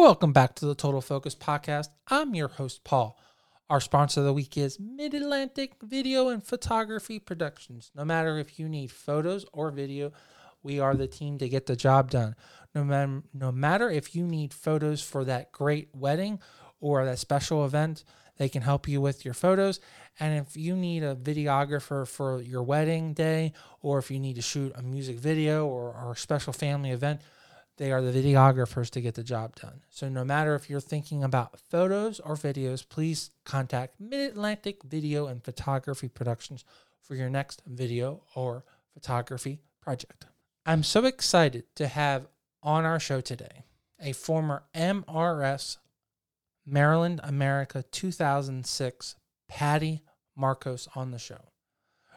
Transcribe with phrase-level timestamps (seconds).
[0.00, 1.88] Welcome back to the Total Focus Podcast.
[2.08, 3.20] I'm your host, Paul.
[3.68, 7.90] Our sponsor of the week is Mid Atlantic Video and Photography Productions.
[7.94, 10.12] No matter if you need photos or video,
[10.62, 12.34] we are the team to get the job done.
[12.74, 16.40] No, man, no matter if you need photos for that great wedding
[16.80, 18.02] or that special event,
[18.38, 19.80] they can help you with your photos.
[20.18, 24.42] And if you need a videographer for your wedding day, or if you need to
[24.42, 27.20] shoot a music video or, or a special family event,
[27.80, 29.80] they are the videographers to get the job done.
[29.88, 35.28] So no matter if you're thinking about photos or videos, please contact Mid Atlantic Video
[35.28, 36.62] and Photography Productions
[37.00, 40.26] for your next video or photography project.
[40.66, 42.26] I'm so excited to have
[42.62, 43.64] on our show today
[43.98, 45.78] a former MRS
[46.66, 49.14] Maryland America 2006
[49.48, 50.02] Patty
[50.36, 51.48] Marcos on the show.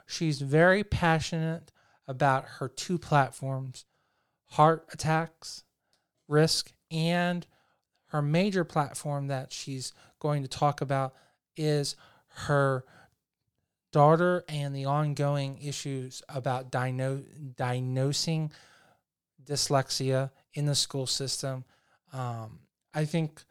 [0.07, 1.71] She's very passionate
[2.05, 3.85] about her two platforms
[4.53, 5.63] heart attacks,
[6.27, 7.47] risk, and
[8.09, 11.15] her major platform that she's going to talk about
[11.57, 11.95] is
[12.27, 12.85] her
[13.91, 18.51] daughter and the ongoing issues about diagno- diagnosing
[19.43, 21.65] dyslexia in the school system.
[22.11, 22.59] Um,
[22.93, 23.43] I think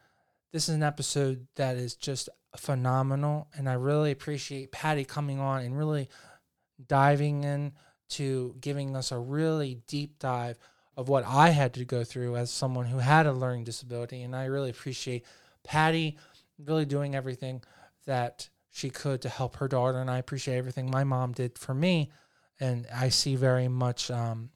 [0.52, 5.62] this is an episode that is just phenomenal, and I really appreciate Patty coming on
[5.62, 6.08] and really
[6.86, 7.72] diving in
[8.10, 10.58] to giving us a really deep dive
[10.96, 14.22] of what I had to go through as someone who had a learning disability.
[14.22, 15.24] And I really appreciate
[15.64, 16.18] Patty
[16.58, 17.62] really doing everything
[18.06, 19.98] that she could to help her daughter.
[19.98, 22.10] And I appreciate everything my mom did for me.
[22.60, 24.50] And I see very much um,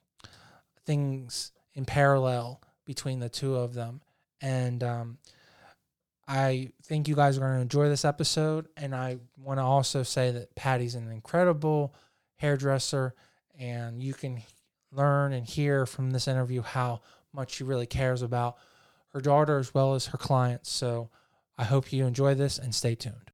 [0.85, 4.01] things in parallel between the two of them.
[4.41, 5.19] And um,
[6.29, 8.69] I think you guys are going to enjoy this episode.
[8.77, 11.95] And I want to also say that Patty's an incredible
[12.37, 13.15] hairdresser.
[13.59, 14.43] And you can
[14.97, 17.01] learn and hear from this interview how
[17.33, 18.57] much she really cares about
[19.13, 20.71] her daughter as well as her clients.
[20.73, 21.11] So
[21.59, 23.31] I hope you enjoy this and stay tuned.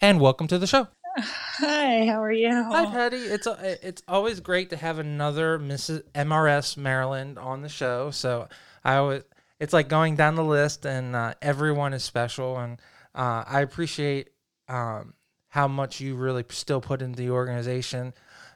[0.00, 0.88] And welcome to the show.
[1.16, 2.50] Hi, how are you?
[2.50, 3.18] Hi, Patty.
[3.18, 6.02] It's uh, it's always great to have another Mrs.
[6.14, 8.10] MRS Maryland on the show.
[8.10, 8.48] So
[8.82, 9.22] I always
[9.60, 12.80] it's like going down the list, and uh, everyone is special, and
[13.14, 14.30] uh, I appreciate
[14.68, 15.14] um,
[15.52, 18.14] how much you really still put into the organization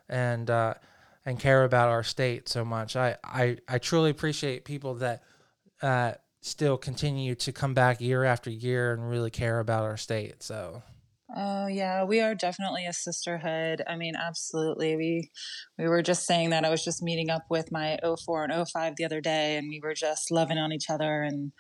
[0.08, 0.72] and uh,
[1.26, 2.96] and care about our state so much.
[2.96, 5.22] I, I, I truly appreciate people that
[5.82, 10.42] uh, still continue to come back year after year and really care about our state.
[10.42, 10.82] So
[11.34, 13.82] Oh yeah, we are definitely a sisterhood.
[13.88, 14.96] I mean, absolutely.
[14.96, 15.30] We
[15.76, 18.94] we were just saying that I was just meeting up with my 04 and 05
[18.96, 21.50] the other day and we were just loving on each other and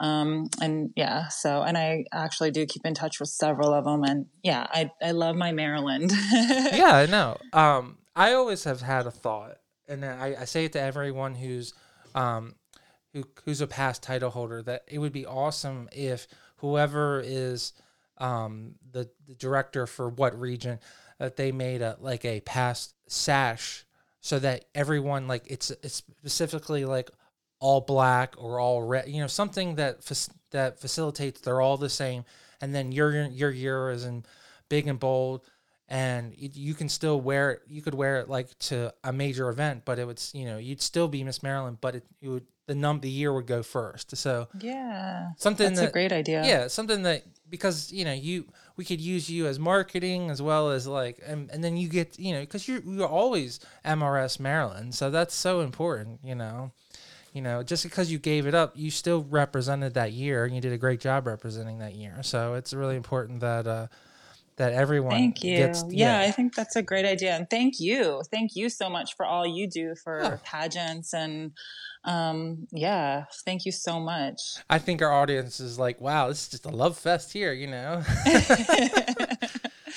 [0.00, 4.02] um and yeah, so and I actually do keep in touch with several of them
[4.02, 6.10] and yeah, I I love my Maryland.
[6.32, 7.38] yeah, I know.
[7.52, 11.74] Um I always have had a thought and I, I say it to everyone who's
[12.16, 12.56] um
[13.12, 17.72] who who's a past title holder that it would be awesome if whoever is
[18.22, 20.78] um, the, the director for what region
[21.18, 23.84] that they made a like a past sash
[24.20, 27.10] so that everyone like it's it's specifically like
[27.58, 30.00] all black or all red you know something that
[30.52, 32.24] that facilitates they're all the same.
[32.60, 34.24] And then your your year is in
[34.68, 35.42] big and bold
[35.88, 39.82] and you can still wear it you could wear it like to a major event
[39.84, 42.74] but it would you know you'd still be miss maryland but it, it would the
[42.74, 44.16] num the year would go first.
[44.16, 45.30] So yeah.
[45.36, 46.42] something that's that, a great idea.
[46.44, 47.22] Yeah something that
[47.52, 48.46] because you know you
[48.78, 52.18] we could use you as marketing as well as like and, and then you get
[52.18, 56.72] you know because you're you're always MRS Maryland so that's so important you know
[57.34, 60.62] you know just because you gave it up you still represented that year and you
[60.62, 63.86] did a great job representing that year so it's really important that uh
[64.56, 66.22] that everyone thank you gets, yeah.
[66.22, 66.26] yeah.
[66.26, 69.46] i think that's a great idea and thank you thank you so much for all
[69.46, 70.38] you do for yeah.
[70.42, 71.52] pageants and
[72.04, 74.40] um, yeah, thank you so much.
[74.68, 77.68] I think our audience is like, wow, this is just a love fest here, you
[77.68, 78.02] know?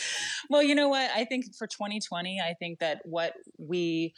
[0.50, 1.10] well, you know what?
[1.16, 4.14] I think for 2020, I think that what we,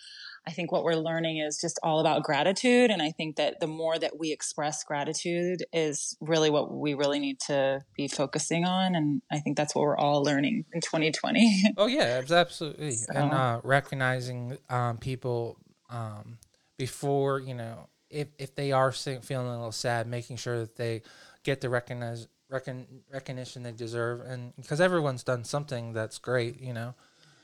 [0.45, 2.91] I think what we're learning is just all about gratitude.
[2.91, 7.19] And I think that the more that we express gratitude is really what we really
[7.19, 8.95] need to be focusing on.
[8.95, 11.73] And I think that's what we're all learning in 2020.
[11.77, 12.91] oh, yeah, absolutely.
[12.91, 13.13] So.
[13.13, 15.57] And uh, recognizing um, people
[15.89, 16.37] um,
[16.77, 21.01] before you know if if they are feeling a little sad, making sure that they
[21.43, 26.73] get the recognize recon, recognition they deserve, and because everyone's done something that's great, you
[26.73, 26.93] know.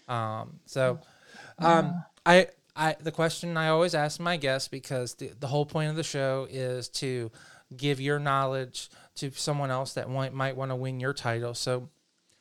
[0.07, 0.99] Um, so,
[1.59, 5.89] um, I I the question I always ask my guests because the the whole point
[5.89, 7.31] of the show is to
[7.75, 11.53] give your knowledge to someone else that might might want to win your title.
[11.53, 11.89] So,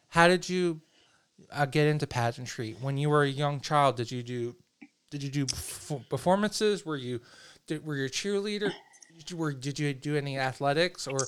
[0.08, 0.80] how did you
[1.50, 3.96] uh, get into pageantry when you were a young child?
[3.96, 4.56] Did you do
[5.12, 5.46] did you do
[6.08, 6.86] performances?
[6.86, 7.20] Were you
[7.66, 8.72] did, were you a cheerleader?
[9.18, 11.18] Did you, were, did you do any athletics or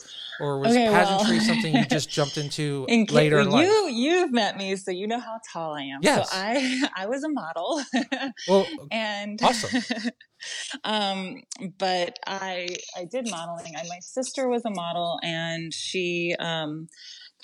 [0.40, 3.68] or was okay, pageantry well, something you just jumped into in later in life?
[3.68, 6.00] You you've met me, so you know how tall I am.
[6.00, 6.30] Yes.
[6.30, 7.82] So I I was a model.
[8.48, 9.82] well, and awesome.
[10.82, 11.42] um,
[11.78, 13.74] but I I did modeling.
[13.76, 16.88] I, my sister was a model, and she um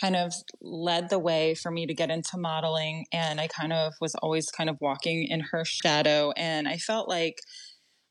[0.01, 3.93] kind of led the way for me to get into modeling and i kind of
[4.01, 7.41] was always kind of walking in her shadow and i felt like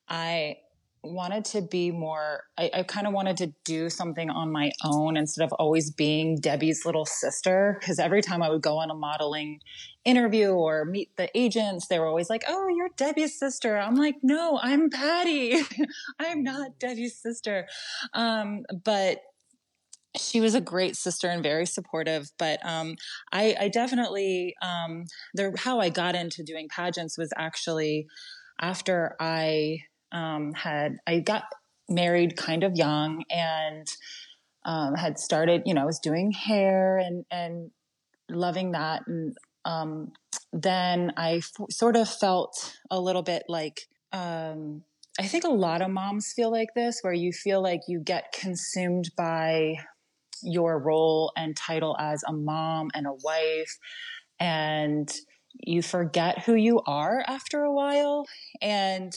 [0.07, 0.55] i
[1.01, 5.15] wanted to be more I, I kind of wanted to do something on my own
[5.15, 8.93] instead of always being debbie's little sister because every time i would go on a
[8.93, 9.61] modeling
[10.03, 13.77] interview or meet the agents they were always like oh you're debbie's sister.
[13.77, 15.61] I'm like no i'm patty.
[16.19, 17.67] I'm not debbie's sister.
[18.13, 19.21] Um, but
[20.19, 22.95] she was a great sister and very supportive but um,
[23.31, 25.05] I, I, definitely um,
[25.57, 28.07] how i got into doing pageants was actually
[28.61, 29.79] after i
[30.11, 31.43] um, had I got
[31.87, 33.87] married kind of young and
[34.65, 37.71] um, had started, you know, I was doing hair and and
[38.29, 39.35] loving that, and
[39.65, 40.11] um,
[40.51, 43.87] then I f- sort of felt a little bit like.
[44.11, 44.83] Um,
[45.19, 48.31] I think a lot of moms feel like this, where you feel like you get
[48.31, 49.75] consumed by
[50.43, 53.77] your role and title as a mom and a wife,
[54.39, 55.11] and
[55.53, 58.25] you forget who you are after a while.
[58.61, 59.13] And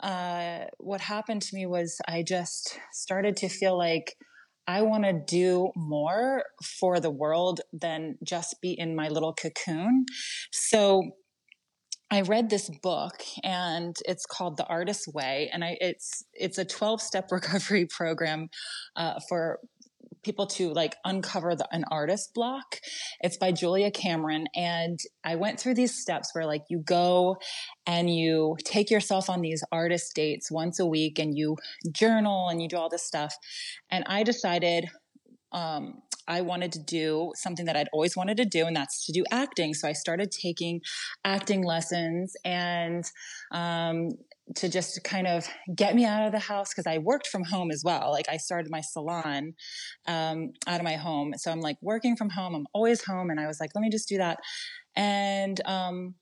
[0.00, 4.16] uh, what happened to me was I just started to feel like
[4.66, 10.04] I want to do more for the world than just be in my little cocoon.
[10.52, 11.02] So
[12.10, 16.64] I read this book and it's called The Artist's Way and I, it's it's a
[16.64, 18.48] 12 step recovery program
[18.96, 19.58] uh, for
[20.28, 22.80] people to like uncover the, an artist block.
[23.20, 24.46] It's by Julia Cameron.
[24.54, 27.38] And I went through these steps where like you go
[27.86, 31.56] and you take yourself on these artist dates once a week and you
[31.90, 33.34] journal and you do all this stuff.
[33.90, 34.90] And I decided,
[35.50, 39.12] um, I wanted to do something that I'd always wanted to do, and that's to
[39.12, 39.72] do acting.
[39.72, 40.82] So I started taking
[41.24, 43.02] acting lessons and
[43.50, 44.10] um,
[44.56, 47.70] to just kind of get me out of the house because I worked from home
[47.70, 48.10] as well.
[48.10, 49.54] Like I started my salon
[50.06, 52.54] um, out of my home, so I'm like working from home.
[52.54, 54.38] I'm always home, and I was like, let me just do that,
[54.96, 56.14] and um,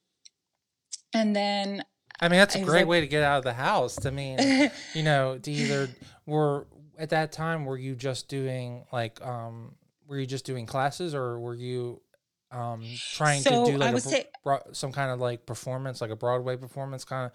[1.14, 1.84] and then.
[2.18, 4.06] I mean, that's a great like, way to get out of the house.
[4.06, 4.38] I mean,
[4.94, 5.90] you know, to either
[6.24, 6.66] were
[6.98, 9.74] at that time were you just doing like um
[10.06, 12.00] were you just doing classes or were you
[12.50, 12.82] um
[13.12, 16.56] trying so to do like a, ta- some kind of like performance like a broadway
[16.56, 17.32] performance kind of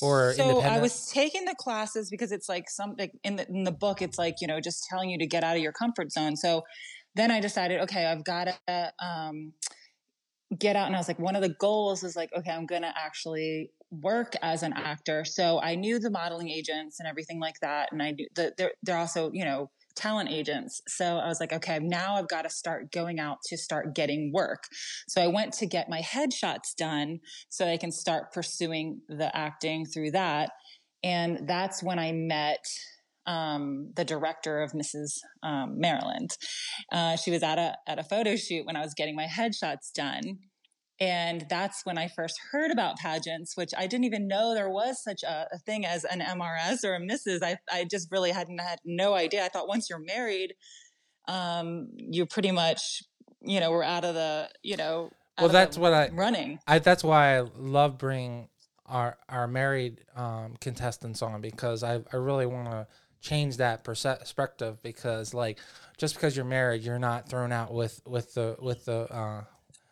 [0.00, 3.72] or so I was taking the classes because it's like something in the in the
[3.72, 4.02] book.
[4.02, 6.36] It's like you know just telling you to get out of your comfort zone.
[6.36, 6.62] So
[7.14, 9.54] then I decided, okay, I've got to um,
[10.56, 10.86] get out.
[10.86, 13.70] And I was like, one of the goals is like, okay, I'm going to actually
[13.90, 15.24] work as an actor.
[15.24, 18.72] So I knew the modeling agents and everything like that, and I knew that they're
[18.82, 20.80] they're also you know talent agents.
[20.86, 24.32] So I was like, okay, now I've got to start going out to start getting
[24.32, 24.64] work.
[25.08, 29.86] So I went to get my headshots done so I can start pursuing the acting
[29.86, 30.50] through that.
[31.02, 32.64] And that's when I met
[33.26, 35.18] um, the director of Mrs.
[35.42, 36.30] Um, Maryland.
[36.92, 39.92] Uh, she was at a at a photo shoot when I was getting my headshots
[39.92, 40.38] done,
[40.98, 45.02] and that's when I first heard about pageants, which I didn't even know there was
[45.02, 47.42] such a, a, thing as an MRS or a Mrs.
[47.42, 49.44] I, I just really hadn't had no idea.
[49.44, 50.54] I thought once you're married,
[51.28, 53.02] um, you pretty much,
[53.42, 56.60] you know, we're out of the, you know, well, that's what I running.
[56.66, 58.48] I, that's why I love bringing
[58.86, 62.86] our, our married, um, contestants on because I, I really want to
[63.20, 65.58] change that perspective because like,
[65.98, 69.44] just because you're married, you're not thrown out with, with the, with the, uh,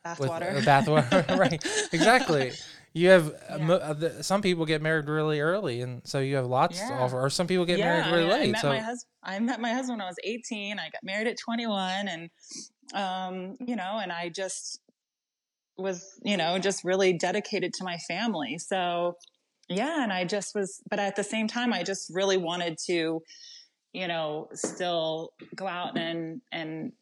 [0.05, 0.63] bathwater.
[0.63, 1.65] Bathwater, right?
[1.93, 2.53] Exactly.
[2.93, 3.73] You have yeah.
[3.73, 6.89] uh, some people get married really early, and so you have lots yeah.
[6.89, 7.21] to offer.
[7.21, 8.49] Or some people get yeah, married really I, late.
[8.49, 9.11] I met so my husband.
[9.23, 10.79] I met my husband when I was 18.
[10.79, 12.31] I got married at 21, and
[12.95, 14.79] um, you know, and I just
[15.77, 18.59] was, you know, just really dedicated to my family.
[18.59, 19.17] So
[19.69, 23.23] yeah, and I just was, but at the same time, I just really wanted to,
[23.93, 26.93] you know, still go out and and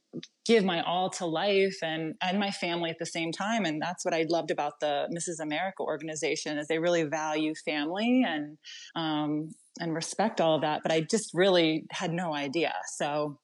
[0.44, 3.64] give my all to life and and my family at the same time.
[3.64, 8.24] And that's what i loved about the mrs america organization is they really value family
[8.26, 8.58] and
[8.94, 9.50] um,
[9.80, 12.74] and respect all of that but i just really had no idea.
[12.96, 13.38] So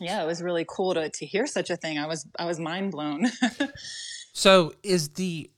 [0.00, 1.98] yeah it was really cool to to hear such a thing.
[1.98, 3.26] I was i was mind blown.
[4.38, 5.50] So is the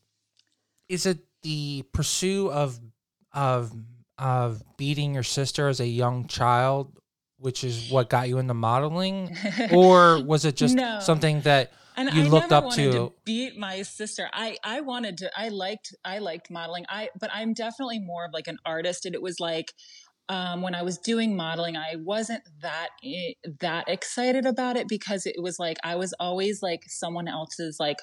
[0.88, 2.80] is it the pursuit of
[3.34, 3.74] of
[4.16, 6.98] of beating your sister as a young child
[7.40, 9.36] which is what got you into modeling,
[9.72, 11.00] or was it just No.
[11.00, 13.12] something that and you I looked never up wanted to?
[13.24, 14.28] beat my sister.
[14.32, 15.30] I I wanted to.
[15.36, 16.84] I liked I liked modeling.
[16.88, 19.72] I but I'm definitely more of like an artist, and it was like.
[20.28, 22.90] Um, when I was doing modeling, I wasn't that
[23.58, 27.96] that excited about it because it was like I was always like someone else's like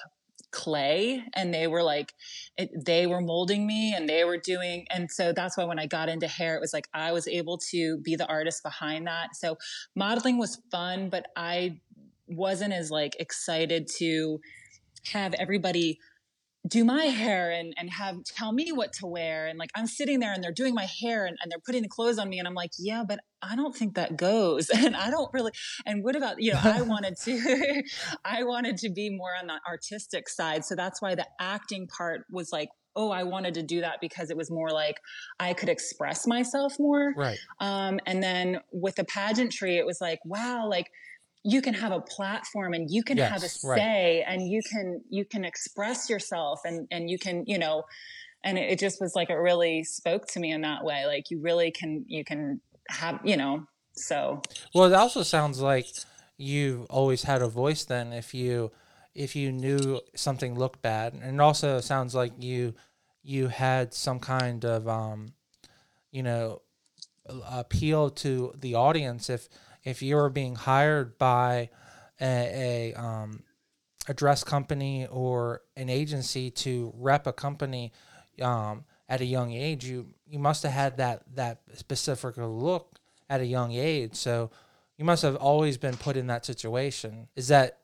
[0.50, 2.12] clay, and they were like
[2.56, 5.86] it, they were molding me, and they were doing, and so that's why when I
[5.86, 9.36] got into hair, it was like I was able to be the artist behind that.
[9.36, 9.56] So
[9.94, 11.80] modeling was fun, but I
[12.26, 14.40] wasn't as like excited to
[15.12, 15.98] have everybody
[16.66, 19.46] do my hair and and have tell me what to wear.
[19.46, 21.88] And like I'm sitting there and they're doing my hair and, and they're putting the
[21.88, 24.70] clothes on me and I'm like yeah but I don't think that goes.
[24.74, 25.52] And I don't really
[25.86, 27.82] and what about you know I wanted to
[28.24, 30.64] I wanted to be more on the artistic side.
[30.64, 34.30] So that's why the acting part was like oh I wanted to do that because
[34.30, 34.96] it was more like
[35.38, 37.14] I could express myself more.
[37.16, 37.38] Right.
[37.60, 40.90] um, and then with the pageantry, it was like, wow, like
[41.44, 43.78] you can have a platform and you can have a Yes, right.
[43.78, 47.84] say and you can you can express yourself and and you can you know
[48.44, 51.30] and it, it just was like it really spoke to me in that way like
[51.30, 53.66] you really can you can have you know
[53.98, 54.40] so
[54.74, 55.86] Well, it also sounds like
[56.36, 57.84] you've always had a voice.
[57.84, 58.70] Then, if you
[59.14, 62.74] if you knew something looked bad, and it also sounds like you
[63.22, 65.34] you had some kind of um,
[66.10, 66.62] you know,
[67.50, 69.28] appeal to the audience.
[69.28, 69.48] If
[69.88, 71.70] if you were being hired by
[72.20, 73.42] a, a um
[74.08, 77.92] a dress company or an agency to rep a company
[78.40, 83.40] um, at a young age, you you must have had that that specific look at
[83.40, 84.14] a young age.
[84.14, 84.50] So
[84.96, 87.28] you must have always been put in that situation.
[87.36, 87.78] Is that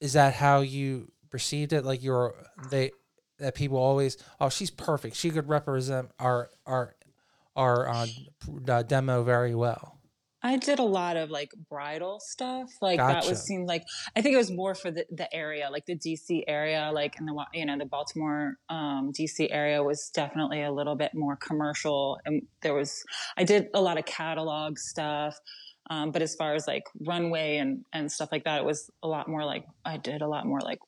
[0.00, 1.84] is that how you perceived it?
[1.84, 2.34] Like you're
[2.70, 2.90] they
[3.38, 5.16] that people always oh she's perfect.
[5.16, 6.94] She could represent our our
[7.54, 8.06] our uh,
[8.68, 9.97] uh, demo very well.
[10.42, 12.70] I did a lot of like bridal stuff.
[12.80, 15.86] Like that was seemed like I think it was more for the, the area, like
[15.86, 20.62] the DC area, like in the you know the Baltimore um, DC area was definitely
[20.62, 22.20] a little bit more commercial.
[22.24, 23.02] And there was
[23.36, 25.36] I did a lot of catalog stuff,
[25.90, 29.08] um, but as far as like runway and and stuff like that, it was a
[29.08, 30.78] lot more like I did a lot more like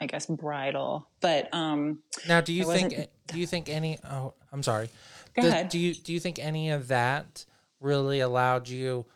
[0.00, 1.08] I guess bridal.
[1.20, 3.98] But um, Now, do you think do you think any?
[4.04, 4.90] Oh, I'm sorry.
[5.36, 5.68] Go Do- ahead.
[5.68, 7.44] Do you do you think any of that
[7.80, 9.06] really allowed you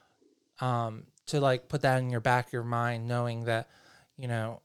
[0.60, 3.68] um, to like put that in your back of your mind, knowing that
[4.16, 4.60] you know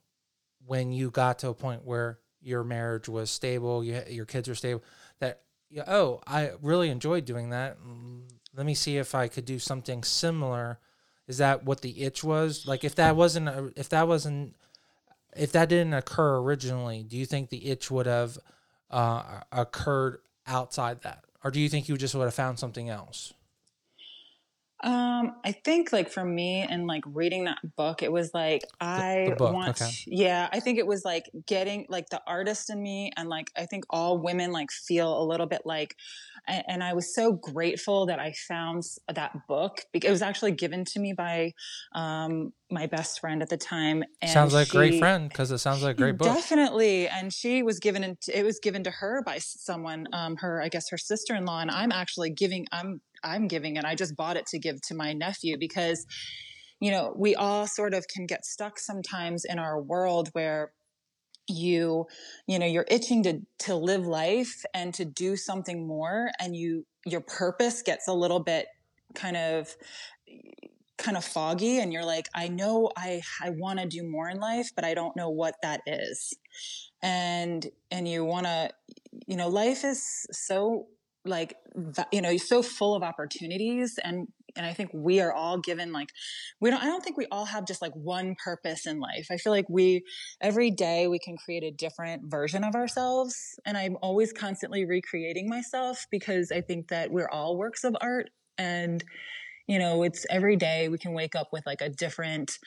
[0.66, 4.56] when you got to a point where your marriage was stable, you, your kids were
[4.56, 4.84] stable,
[5.20, 7.78] that yeah, oh, I really enjoyed doing that.
[7.80, 8.24] Mm,
[8.56, 10.80] Let me see if I could do something similar.
[11.28, 12.68] Is that what the itch was?
[12.68, 14.56] Like if that wasn't a, if that wasn't
[15.36, 18.38] if that didn't occur originally, do you think the itch would have
[18.90, 23.34] uh, occurred outside that, or do you think you just would have found something else?
[24.84, 29.34] Um, I think like for me and like reading that book, it was like I
[29.38, 29.90] book, want, okay.
[30.06, 33.66] yeah, I think it was like getting like the artist in me, and like I
[33.66, 35.96] think all women like feel a little bit like,
[36.46, 40.52] and, and I was so grateful that I found that book because it was actually
[40.52, 41.54] given to me by
[41.94, 44.04] um my best friend at the time.
[44.22, 46.28] And sounds like a great friend because it sounds like a great book.
[46.28, 50.70] Definitely, and she was given it was given to her by someone, um, her I
[50.70, 53.86] guess her sister in law, and I'm actually giving I'm I'm giving it.
[53.86, 56.06] I just bought it to give to my nephew because,
[56.80, 60.72] you know, we all sort of can get stuck sometimes in our world where
[61.48, 62.06] you
[62.48, 66.84] you know you're itching to to live life and to do something more and you
[67.06, 68.66] your purpose gets a little bit
[69.14, 69.76] kind of
[70.98, 74.40] kind of foggy and you're like I know I I want to do more in
[74.40, 76.34] life but I don't know what that is
[77.04, 78.70] and and you want to
[79.28, 80.88] you know life is so
[81.26, 81.58] like
[82.12, 86.10] you know so full of opportunities and and I think we are all given like
[86.62, 89.28] we don't I don't think we all have just like one purpose in life.
[89.30, 90.04] I feel like we
[90.40, 95.50] every day we can create a different version of ourselves and I'm always constantly recreating
[95.50, 99.04] myself because I think that we're all works of art and
[99.68, 102.58] you know it's every day we can wake up with like a different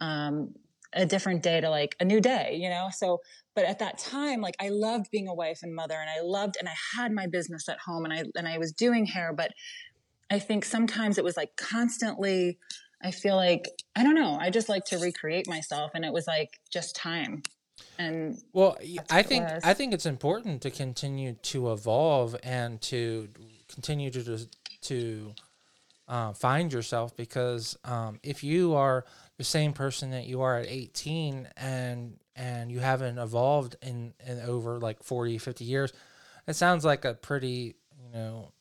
[0.00, 0.54] um
[0.92, 2.88] a different day to like a new day, you know?
[2.92, 3.20] So,
[3.54, 6.56] but at that time, like I loved being a wife and mother and I loved,
[6.58, 9.52] and I had my business at home and I, and I was doing hair, but
[10.30, 12.58] I think sometimes it was like constantly,
[13.02, 16.26] I feel like, I don't know, I just like to recreate myself and it was
[16.26, 17.42] like just time.
[17.98, 18.76] And Well,
[19.08, 19.46] I think.
[19.64, 23.28] I think it's important to continue to evolve and to
[23.72, 24.46] continue to to,
[24.82, 25.34] to
[26.10, 29.04] uh, find yourself because um, if you are
[29.38, 34.40] the same person that you are at 18 and and you haven't evolved in, in
[34.40, 35.92] over like 40 50 years
[36.46, 38.52] it sounds like a pretty you know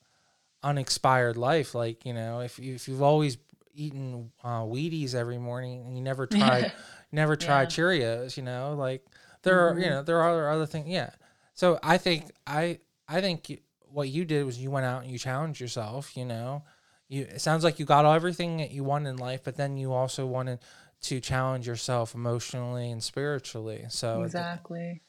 [0.64, 1.74] unexpired life.
[1.76, 3.38] Like you know, if you, if you've always
[3.74, 6.72] eaten uh, Wheaties every morning and you never tried
[7.12, 7.78] never tried Yeah.
[7.78, 9.06] Cheerios, you know, like
[9.44, 9.90] there are you Mhm.
[9.90, 10.88] know there are other things.
[10.88, 11.10] Yeah.
[11.54, 15.18] So I think I I think what you did was you went out and you
[15.18, 16.16] challenged yourself.
[16.16, 16.64] You know,
[17.10, 19.92] you it sounds like you got everything that you wanted in life, but then you
[19.92, 20.60] also wanted
[21.02, 23.86] to challenge yourself emotionally and spiritually.
[23.90, 25.02] So Exactly.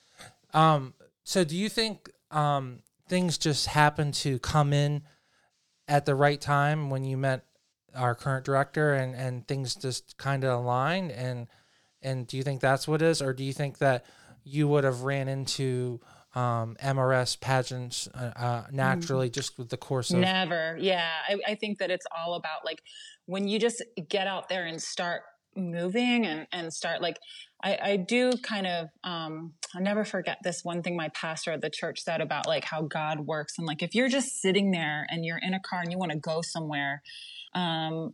[0.52, 5.02] um, so do you think um, things just happened to come in
[5.86, 7.44] at the right time when you met
[7.94, 11.48] our current director and, and things just kind of aligned and
[12.02, 14.04] and do you think that's what it is or do you think that
[14.44, 16.00] you would have ran into
[16.34, 20.76] um, MRS pageants uh, uh, naturally just with the course of Never.
[20.80, 21.10] Yeah.
[21.28, 22.82] I, I think that it's all about like
[23.26, 25.22] when you just get out there and start
[25.56, 27.18] moving and, and start like
[27.62, 31.60] I, I do kind of um I'll never forget this one thing my pastor at
[31.60, 35.06] the church said about like how God works and like if you're just sitting there
[35.10, 37.02] and you're in a car and you want to go somewhere
[37.54, 38.12] um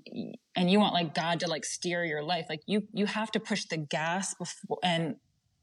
[0.55, 3.41] and you want like God to like steer your life like you you have to
[3.41, 5.17] push the gas before and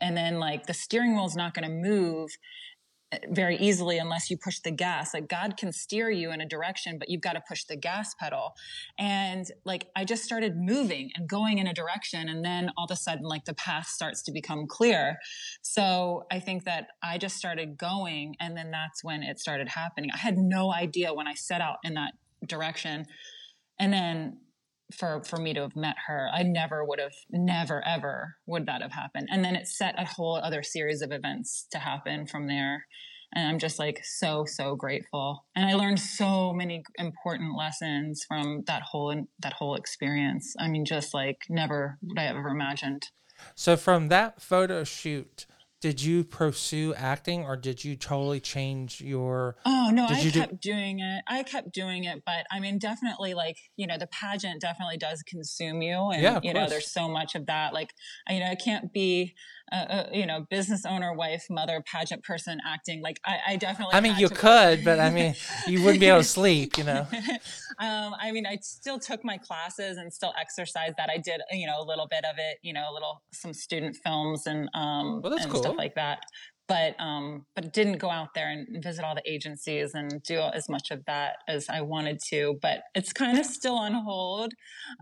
[0.03, 2.29] and then like the steering wheel's not going to move
[3.13, 5.13] eh, very easily unless you push the gas.
[5.13, 8.13] Like God can steer you in a direction, but you've got to push the gas
[8.13, 8.53] pedal.
[8.99, 12.27] And like I just started moving and going in a direction.
[12.27, 15.17] And then all of a sudden, like the path starts to become clear.
[15.61, 18.35] So I think that I just started going.
[18.41, 20.11] And then that's when it started happening.
[20.13, 22.11] I had no idea when I set out in that
[22.45, 23.05] direction.
[23.79, 24.39] And then
[24.97, 28.81] for for me to have met her i never would have never ever would that
[28.81, 29.27] have happened.
[29.31, 32.85] And then it set a whole other series of events to happen from there.
[33.35, 35.45] And i'm just like so so grateful.
[35.55, 40.55] And i learned so many important lessons from that whole that whole experience.
[40.59, 43.09] I mean just like never would i have ever imagined.
[43.55, 45.45] So from that photo shoot
[45.83, 50.39] did you pursue acting or did you totally change your Oh no, I you do-
[50.39, 51.23] kept doing it.
[51.27, 55.21] I kept doing it, but I mean, definitely, like you know, the pageant definitely does
[55.23, 57.73] consume you, and Yeah, you know, there's so much of that.
[57.73, 57.93] Like,
[58.29, 59.35] you know, I can't be,
[59.71, 63.01] a, you know, business owner, wife, mother, pageant person acting.
[63.01, 63.95] Like, I, I definitely.
[63.95, 65.35] I mean you could but I mean
[65.67, 67.07] you wouldn't be able to sleep you know
[67.79, 71.09] um, I mean, I still took my classes and still exercised that.
[71.09, 73.97] I did, you know, a little bit of it, you know, a little some student
[74.03, 75.63] films and um Well, that's and cool.
[75.63, 76.23] stuff like that.
[76.67, 80.69] But um, but didn't go out there and visit all the agencies and do as
[80.69, 82.57] much of that as I wanted to.
[82.61, 84.53] But it's kind of still on hold.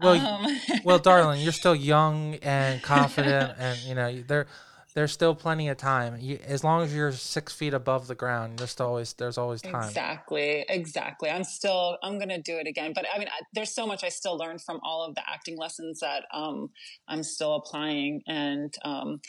[0.01, 4.47] Well, um, well darling you're still young and confident and you know there
[4.93, 8.59] there's still plenty of time you, as long as you're six feet above the ground
[8.59, 9.89] there's still always there's always time
[10.31, 11.29] Exactly, exactly.
[11.29, 12.93] I'm still, I'm going to do it again.
[12.93, 15.57] But I mean, I, there's so much I still learned from all of the acting
[15.57, 16.69] lessons that um,
[17.07, 18.21] I'm still applying.
[18.27, 19.21] And um,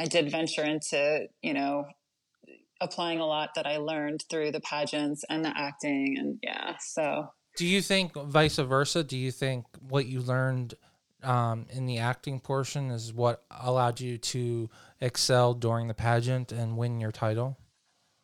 [0.00, 1.84] I did venture into, you know,
[2.80, 6.16] applying a lot that I learned through the pageants and the acting.
[6.18, 10.74] And yeah, so do you think vice versa do you think what you learned
[11.22, 14.70] um, in the acting portion is what allowed you to
[15.02, 17.58] excel during the pageant and win your title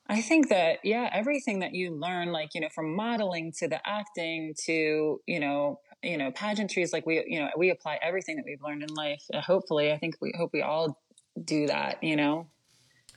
[0.09, 3.81] I think that yeah, everything that you learn, like you know, from modeling to the
[3.85, 8.37] acting to you know, you know, pageantry is like we you know we apply everything
[8.37, 9.25] that we've learned in life.
[9.35, 10.97] Hopefully, I think we hope we all
[11.43, 12.03] do that.
[12.03, 12.47] You know,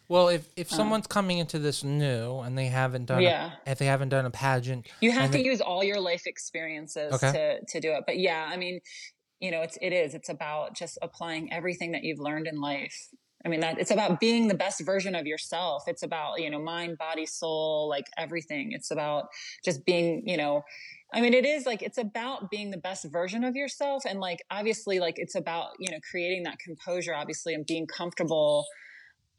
[0.07, 3.51] well if if Um, someone's coming into this new and they haven't done Yeah.
[3.65, 6.25] a, if they haven't done a pageant you have to they- use all your life
[6.25, 7.31] experiences Okay.
[7.31, 8.03] to to do it.
[8.05, 8.79] But yeah, I mean,
[9.39, 13.09] you know, it's it is it's about just applying everything that you've learned in life.
[13.45, 15.83] I mean, that it's about being the best version of yourself.
[15.87, 18.73] It's about you know, mind, body, soul, like everything.
[18.73, 19.27] It's about
[19.63, 20.63] just being, you know.
[21.13, 24.43] I mean, it is like it's about being the best version of yourself, and like
[24.51, 28.65] obviously, like it's about you know creating that composure, obviously, and being comfortable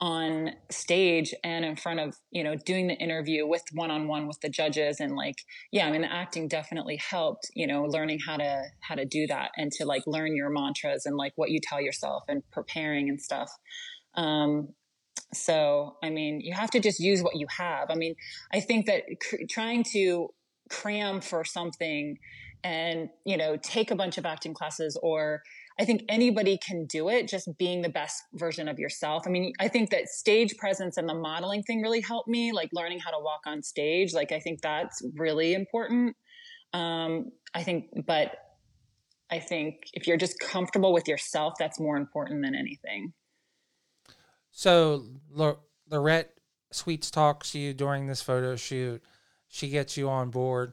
[0.01, 4.49] on stage and in front of you know doing the interview with one-on-one with the
[4.49, 8.63] judges and like yeah i mean the acting definitely helped you know learning how to
[8.81, 11.81] how to do that and to like learn your mantras and like what you tell
[11.81, 13.51] yourself and preparing and stuff.
[14.15, 14.71] Um
[15.35, 17.91] so i mean you have to just use what you have.
[17.91, 18.15] I mean
[18.55, 20.31] i think that cr- trying to
[20.71, 22.19] cram for something
[22.63, 25.43] and you know take a bunch of acting classes or
[25.81, 29.23] I think anybody can do it, just being the best version of yourself.
[29.27, 32.69] I mean, I think that stage presence and the modeling thing really helped me, like
[32.75, 34.13] learning how to walk on stage.
[34.13, 36.17] Like, I think that's really important.
[36.75, 38.37] Um, I think, but
[39.31, 43.15] I think if you're just comfortable with yourself, that's more important than anything.
[44.51, 45.05] So
[45.91, 46.35] Lorette
[46.73, 49.03] Sweets talks to you during this photo shoot.
[49.51, 50.73] She gets you on board.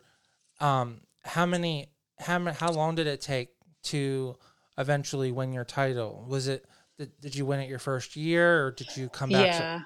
[0.61, 1.87] Um, how many?
[2.19, 3.49] How How long did it take
[3.83, 4.35] to
[4.77, 6.25] eventually win your title?
[6.29, 6.65] Was it?
[6.97, 9.51] Did, did you win it your first year, or did you come back?
[9.51, 9.79] to- Yeah.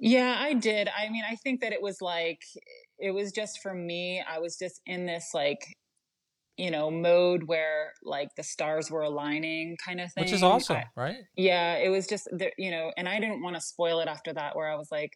[0.00, 0.88] Yeah, I did.
[0.96, 2.40] I mean, I think that it was like,
[3.00, 5.58] it was just for me, I was just in this like,
[6.56, 10.22] you know, mode where like the stars were aligning kind of thing.
[10.22, 11.16] Which is awesome, I, right?
[11.36, 14.54] Yeah, it was just, you know, and I didn't want to spoil it after that
[14.54, 15.10] where I was like,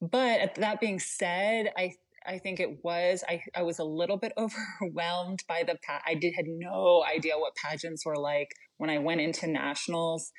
[0.00, 1.92] but that being said, I
[2.26, 3.22] I think it was.
[3.28, 5.76] I, I was a little bit overwhelmed by the.
[5.86, 10.32] Pa- I did had no idea what pageants were like when I went into nationals.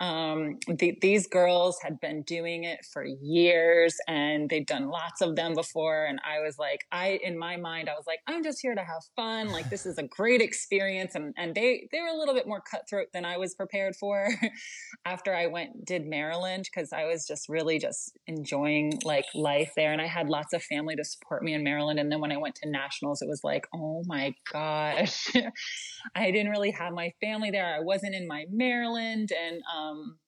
[0.00, 5.36] Um, the, these girls had been doing it for years and they'd done lots of
[5.36, 6.04] them before.
[6.04, 8.80] And I was like, I, in my mind, I was like, I'm just here to
[8.80, 9.48] have fun.
[9.48, 11.14] Like, this is a great experience.
[11.14, 14.28] And, and they, they were a little bit more cutthroat than I was prepared for
[15.04, 19.92] after I went, did Maryland, cause I was just really just enjoying like life there.
[19.92, 21.98] And I had lots of family to support me in Maryland.
[21.98, 25.30] And then when I went to nationals, it was like, oh my gosh,
[26.14, 27.71] I didn't really have my family there.
[27.72, 30.18] I wasn't in my Maryland and, um,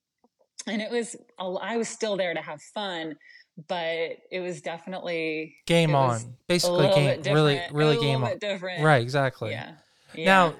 [0.67, 3.15] and it was, I was still there to have fun,
[3.67, 8.37] but it was definitely game on, basically game, really, really game on.
[8.39, 8.83] Different.
[8.83, 9.01] Right.
[9.01, 9.51] Exactly.
[9.51, 9.73] Yeah.
[10.15, 10.25] yeah.
[10.25, 10.53] Now,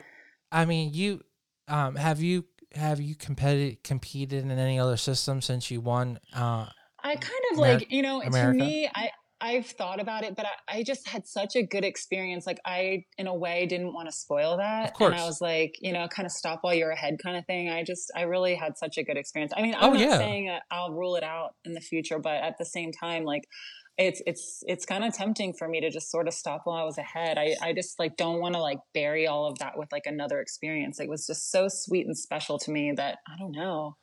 [0.52, 1.24] I mean, you,
[1.68, 6.68] um, have you, have you competed, competed in any other system since you won, uh,
[7.04, 8.60] I kind of Amer- like, you know, America?
[8.60, 9.10] to me, I,
[9.46, 12.48] I've thought about it, but I, I, just had such a good experience.
[12.48, 14.88] Like I, in a way, didn't want to spoil that.
[14.88, 15.12] Of course.
[15.12, 17.70] And I was like, you know, kind of stop while you're ahead kind of thing.
[17.70, 19.54] I just, I really had such a good experience.
[19.56, 20.18] I mean, I'm oh, not yeah.
[20.18, 23.44] saying uh, I'll rule it out in the future, but at the same time, like
[24.00, 26.84] it's, it's, it's kind of tempting for me to just sort of stop while I
[26.84, 27.38] was ahead.
[27.38, 30.40] I, I just like don't want to like bury all of that with like another
[30.40, 31.00] experience.
[31.00, 33.96] It was just so sweet and special to me that I don't know.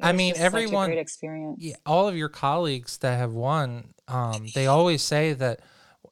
[0.00, 1.58] I mean, everyone, great experience.
[1.60, 5.60] Yeah, all of your colleagues that have won, um, they always say that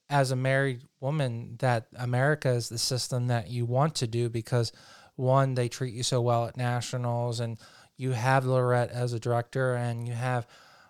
[0.09, 4.73] as a married woman, that America is the system that you want to do because
[5.16, 7.59] one, they treat you so well at nationals, and
[7.97, 10.47] you have Lorette as a director, and you have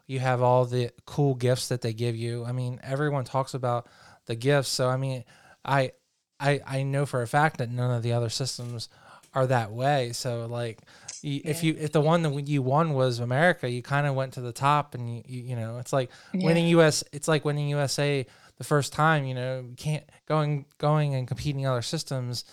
[0.07, 2.45] you have all the cool gifts that they give you.
[2.45, 3.87] I mean, everyone talks about
[4.27, 5.25] the gifts, so I mean,
[5.65, 5.93] I
[6.41, 8.89] I I know for a fact that none of the other systems
[9.35, 10.13] are that way.
[10.13, 10.79] So like
[11.25, 11.51] you, yeah.
[11.51, 14.41] if you if the one that you won was America, you kind of went to
[14.41, 16.45] the top, and you, you, you know it's like yeah.
[16.45, 17.03] winning US.
[17.13, 18.27] It's like winning USA
[18.59, 19.25] the first time.
[19.25, 22.45] You know, you can't going going and competing other systems.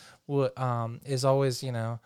[0.56, 2.00] Um, is always you know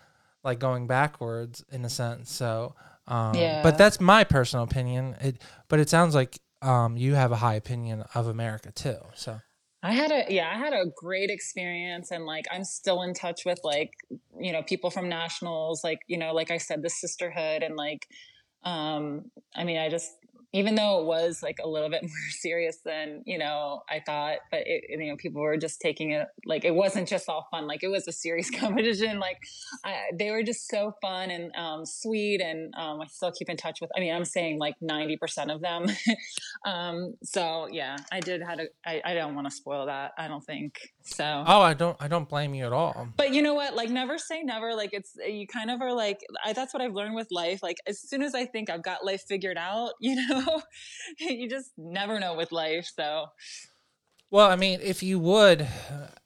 [0.43, 2.31] like going backwards in a sense.
[2.31, 2.75] So
[3.07, 3.61] um, yeah.
[3.61, 5.15] But that's my personal opinion.
[5.21, 8.97] It but it sounds like um, you have a high opinion of America too.
[9.13, 9.39] So
[9.85, 13.45] I had a yeah, I had a great experience and like I'm still in touch
[13.45, 13.91] with like,
[14.39, 18.07] you know, people from nationals, like, you know, like I said, the sisterhood and like
[18.63, 20.11] um I mean, I just
[20.55, 24.37] even though it was like a little bit more serious than you know I thought,
[24.49, 27.67] but it, you know people were just taking it like it wasn't just all fun.
[27.67, 29.19] Like it was a serious competition.
[29.19, 29.37] Like
[29.83, 33.57] I, they were just so fun and um, sweet, and um, I still keep in
[33.57, 33.91] touch with.
[33.95, 35.87] I mean, I'm saying like ninety percent of them.
[36.65, 38.67] um, so yeah, I did had a.
[38.85, 40.13] I, I don't want to spoil that.
[40.17, 40.73] I don't think
[41.05, 41.43] so.
[41.45, 41.95] Oh, I don't.
[41.99, 43.07] I don't blame you at all.
[43.15, 43.75] But you know what?
[43.75, 44.73] Like never say never.
[44.73, 47.61] Like it's you kind of are like I, that's what I've learned with life.
[47.61, 50.63] Like as soon as I think I've got life figured out, you know
[51.19, 52.91] you just never know with life.
[52.95, 53.27] So,
[54.31, 55.67] well, I mean, if you would,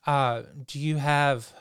[0.07, 1.51] uh, do you have,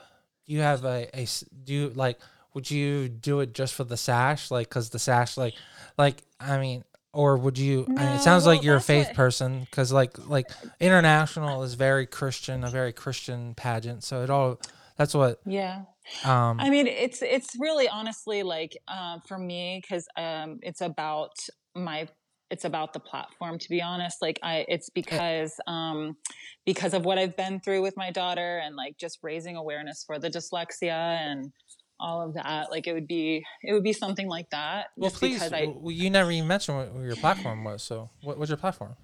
[0.47, 1.27] do you have a, a,
[1.65, 2.21] do you like,
[2.55, 4.51] would you do it just for the sash?
[4.51, 5.55] Like, cause the sash, like,
[5.97, 6.85] like, I mean,
[7.19, 9.67] or would you, no, I mean, it sounds well, like you're a faith what, person.
[9.73, 14.05] Cause like, like international is very Christian, a very Christian pageant.
[14.05, 14.61] So it all,
[14.97, 15.83] that's what, yeah.
[16.25, 21.33] Um, I mean, it's it's really honestly like uh, for me because um, it's about
[21.75, 22.09] my
[22.51, 26.17] it's about the platform to be honest like i it's because um
[26.65, 30.19] because of what i've been through with my daughter and like just raising awareness for
[30.19, 31.53] the dyslexia and
[32.01, 35.43] all of that like it would be it would be something like that well please
[35.43, 38.97] I, well, you never even mentioned what your platform was so what was your platform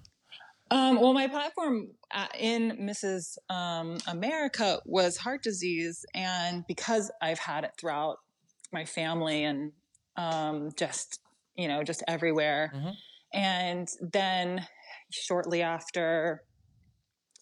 [0.71, 3.37] um, well, my platform uh, in Mrs.
[3.51, 8.17] Um, America was heart disease, and because I've had it throughout
[8.73, 9.73] my family and
[10.17, 11.19] um, just
[11.55, 12.89] you know just everywhere, mm-hmm.
[13.35, 14.65] And then
[15.11, 16.41] shortly after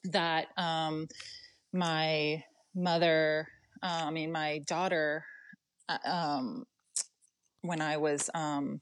[0.06, 1.08] that, um,
[1.72, 2.44] my
[2.76, 3.48] mother,
[3.84, 5.24] uh, I mean, my daughter,
[6.06, 6.66] um,
[7.62, 8.82] when I was, um,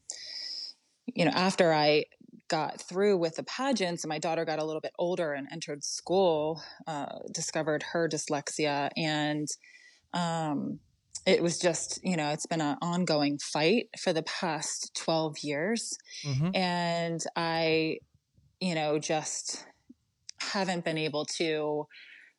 [1.05, 2.05] you know, after I
[2.47, 5.83] got through with the pageants and my daughter got a little bit older and entered
[5.83, 9.47] school, uh, discovered her dyslexia and,
[10.13, 10.79] um,
[11.25, 15.97] it was just you know it's been an ongoing fight for the past 12 years
[16.25, 16.49] mm-hmm.
[16.55, 17.97] and i
[18.59, 19.65] you know just
[20.39, 21.87] haven't been able to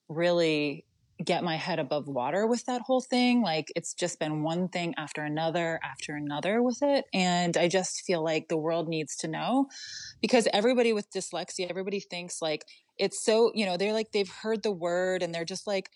[0.09, 0.85] really
[1.25, 3.43] get my head above water with that whole thing.
[3.43, 7.05] Like it's just been one thing after another after another with it.
[7.15, 9.67] And I just feel like the world needs to know
[10.21, 12.65] because everybody with dyslexia, everybody thinks like
[12.99, 15.91] it's so, you know, they're like, they've heard the word and they're just like,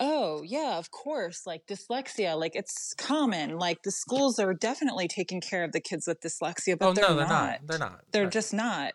[0.00, 3.58] oh, yeah, of course, like dyslexia, like it's common.
[3.58, 6.92] Like the schools are definitely taking care of the kids with dyslexia, oh, but oh
[6.94, 7.30] they're, no, they're not.
[7.30, 7.58] not.
[7.66, 8.00] They're not.
[8.10, 8.32] They're Right.
[8.32, 8.94] just not.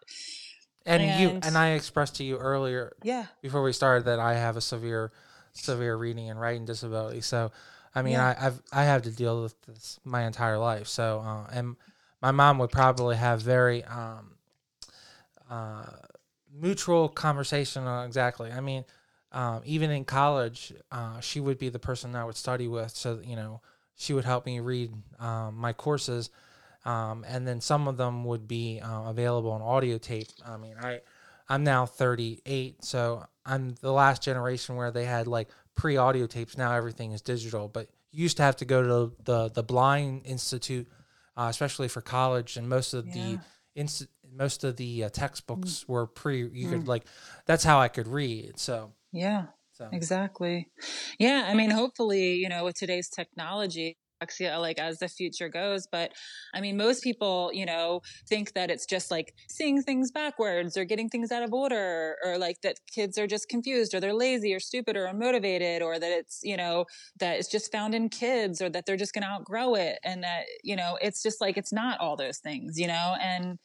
[0.86, 3.28] and, you and- and I expressed to you earlier Yeah.
[3.42, 5.12] before we started that I have a severe
[5.54, 7.22] severe reading and writing disability.
[7.22, 7.52] So
[7.96, 8.30] I mean Yeah.
[8.38, 10.88] I, I've I have to deal with this my entire life.
[10.88, 11.76] So uh, and
[12.22, 14.32] my mom would probably have very um,
[15.50, 15.86] uh,
[16.54, 18.52] mutual conversation on exactly.
[18.52, 18.86] I mean,
[19.32, 22.92] um, even in college, uh, she would be the person I would study with.
[22.92, 23.62] So you know,
[23.96, 26.30] she would help me read um, my courses,
[26.86, 30.28] um, and then some of them would be uh, available on audio tape.
[30.46, 31.02] I mean, I
[31.50, 36.58] I'm now 38, so I'm the last generation where they had like pre audio tapes.
[36.58, 40.22] Now everything is digital, but you used to have to go to the the Blind
[40.26, 40.88] Institute,
[41.36, 43.14] uh, especially for college, and most of Yeah.
[43.14, 43.40] the
[43.76, 46.48] inst- most of the uh, textbooks were pre.
[46.48, 47.06] You could like
[47.46, 48.60] that's how I could read.
[48.60, 49.48] So Yeah.
[49.72, 50.70] so Exactly.
[51.18, 51.46] Yeah.
[51.48, 55.88] I mean, hopefully, you know, with today's technology, like as the future goes.
[55.92, 56.14] But
[56.54, 60.86] I mean, most people, you know, think that it's just like seeing things backwards or
[60.86, 64.54] getting things out of order or like that kids are just confused or they're lazy
[64.54, 66.86] or stupid or unmotivated or that it's, you know,
[67.20, 70.00] that it's just found in kids or that they're just going to outgrow it.
[70.04, 73.58] And that, you know, it's just like, it's not all those things, you know, and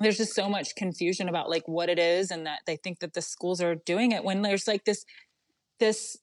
[0.00, 3.12] there's just so much confusion about like what it is and that they think that
[3.12, 5.04] the schools are doing it when there's like this
[5.78, 6.16] this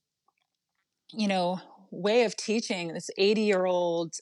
[1.13, 1.59] you know
[1.91, 4.13] way of teaching this 80 year old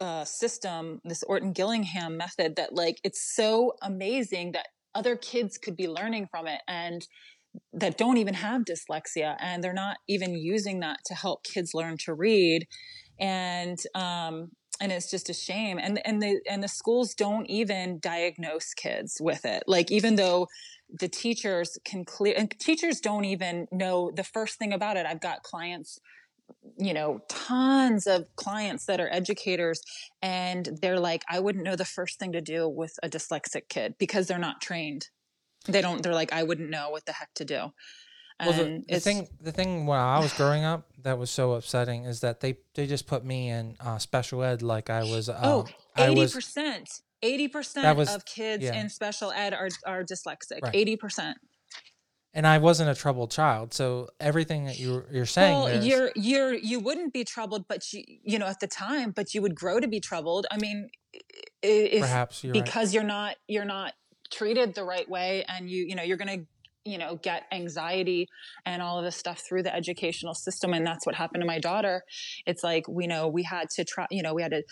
[0.00, 5.76] uh, system this orton gillingham method that like it's so amazing that other kids could
[5.76, 7.06] be learning from it and
[7.72, 11.96] that don't even have dyslexia and they're not even using that to help kids learn
[11.98, 12.66] to read.
[13.20, 14.50] And um
[14.80, 15.78] and it's just a shame.
[15.78, 19.64] And and the and the schools don't even diagnose kids with it.
[19.66, 20.48] Like even though
[20.88, 25.06] the teachers can clear and teachers don't even know the first thing about it.
[25.06, 25.98] I've got clients
[26.78, 29.80] you know tons of clients that are educators
[30.22, 33.94] and they're like i wouldn't know the first thing to do with a dyslexic kid
[33.98, 35.08] because they're not trained
[35.66, 37.72] they don't they're like i wouldn't know what the heck to do
[38.38, 42.04] Well, the, the thing, the thing when I was growing up that was so upsetting
[42.04, 45.30] is that they they just put me in uh, special ed like I was.
[45.30, 46.90] Um, Oh, I 80 was percent.
[47.24, 48.74] 80% was- of kids yeah.
[48.78, 50.60] in special ed are are dyslexic.
[50.62, 50.74] Right.
[50.74, 51.38] Eighty percent.
[52.36, 53.72] And I wasn't a troubled child.
[53.72, 58.04] So everything that you you're saying, Well, you're you're you wouldn't be troubled, but you
[58.22, 60.46] you know at the time, but you would grow to be troubled.
[60.50, 60.90] I mean,
[61.62, 62.62] if perhaps you're right.
[62.62, 63.94] because you're not you're not
[64.30, 66.40] treated the right way, and you you know you're gonna
[66.84, 68.28] you know get anxiety
[68.66, 71.58] and all of this stuff through the educational system, and that's what happened to my
[71.58, 72.04] daughter.
[72.46, 74.62] It's like we know we had to try, you know, we had to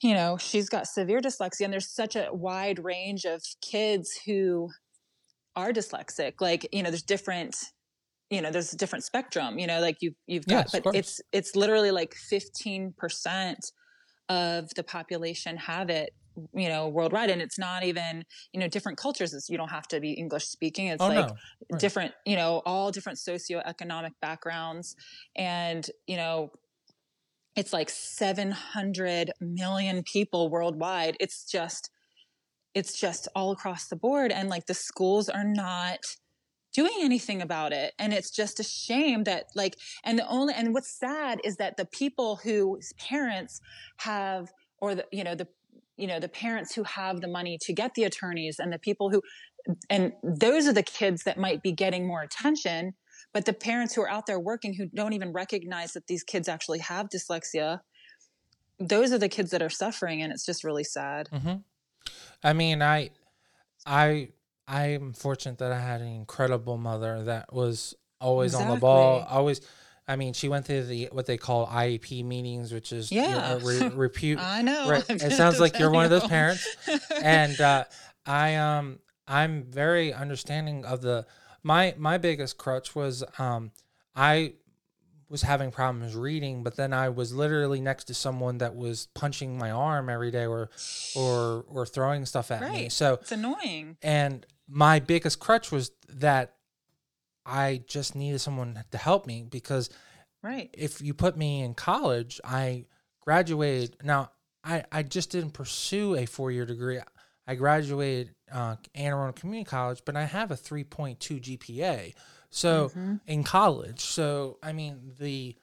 [0.00, 4.68] you know, she's got severe dyslexia, and there's such a wide range of kids who
[5.58, 6.34] are dyslexic.
[6.40, 7.54] Like, you know, there's different,
[8.30, 9.58] you know, there's a different spectrum.
[9.58, 13.60] You know, like you you've got, Yes, but it's it's literally like 15 percent
[14.28, 16.10] of the population have it.
[16.54, 19.34] You know, worldwide, and it's not even you know different cultures.
[19.34, 20.86] It's, you don't have to be English speaking.
[20.86, 21.34] It's oh like no,
[21.70, 21.80] Right.
[21.80, 24.94] different, you know, all different socioeconomic backgrounds.
[25.36, 26.50] And, you know,
[27.56, 31.16] it's like 700 million people worldwide.
[31.20, 31.90] It's just,
[32.74, 34.32] it's just all across the board.
[34.32, 35.98] And like the schools are not
[36.72, 37.94] doing anything about it.
[37.98, 41.76] And it's just a shame that like, and the only, and what's sad is that
[41.76, 43.60] the people whose parents
[43.98, 44.48] have,
[44.80, 45.48] or the, you know, the,
[45.96, 49.10] you know, the parents who have the money to get the attorneys and the people
[49.10, 49.22] who,
[49.90, 52.94] and those are the kids that might be getting more attention
[53.32, 56.48] but the parents who are out there working who don't even recognize that these kids
[56.48, 57.80] actually have dyslexia
[58.80, 61.56] those are the kids that are suffering and it's just really sad hmm
[62.42, 63.10] I mean, I,
[63.86, 64.28] I,
[64.66, 69.24] I'm fortunate that I had an incredible mother that was always on the ball.
[69.28, 69.60] Always,
[70.06, 73.54] I mean, she went to the what they call IEP meetings, which is Yeah.
[73.54, 74.38] a re- repute.
[74.40, 75.02] i know.
[75.08, 76.66] It sounds like you're one of those parents.
[77.22, 77.84] and uh,
[78.26, 81.26] I um I'm very understanding of the
[81.62, 83.72] my my biggest crutch was um
[84.14, 84.54] I
[85.28, 89.58] was having problems reading, but then I was literally next to someone that was punching
[89.58, 90.70] my arm every day or
[91.14, 92.88] or or throwing stuff at me.
[92.88, 96.54] So it's annoying and my biggest crutch was that
[97.44, 99.90] I just needed someone to help me because
[100.42, 102.86] right if you put me in college, I
[103.20, 103.96] graduated.
[104.02, 104.30] Now,
[104.64, 107.00] I, I just didn't pursue a four year degree.
[107.46, 112.14] I graduated uh, Anne Arundel Community College, but I have a 3.2 GPA.
[112.50, 113.14] So Mm-hmm.
[113.26, 115.56] in college, so I mean the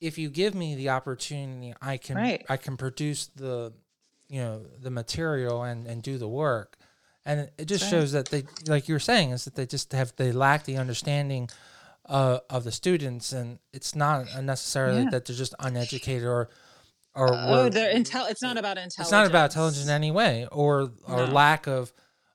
[0.00, 2.44] if you give me the opportunity, I can Right.
[2.48, 3.72] I can produce the
[4.28, 6.76] you know the material and and do the work,
[7.24, 7.90] and it just right.
[7.90, 10.76] shows that they like you were saying is that they just have they lack the
[10.76, 11.48] understanding
[12.06, 15.10] uh, of the students, and it's not necessarily Yeah.
[15.10, 16.48] that they're just uneducated or
[17.14, 18.30] or Oh, they're intel.
[18.30, 18.98] It's not about intelligence.
[19.00, 21.32] it's not about intelligence in any way or or No.
[21.32, 21.92] lack of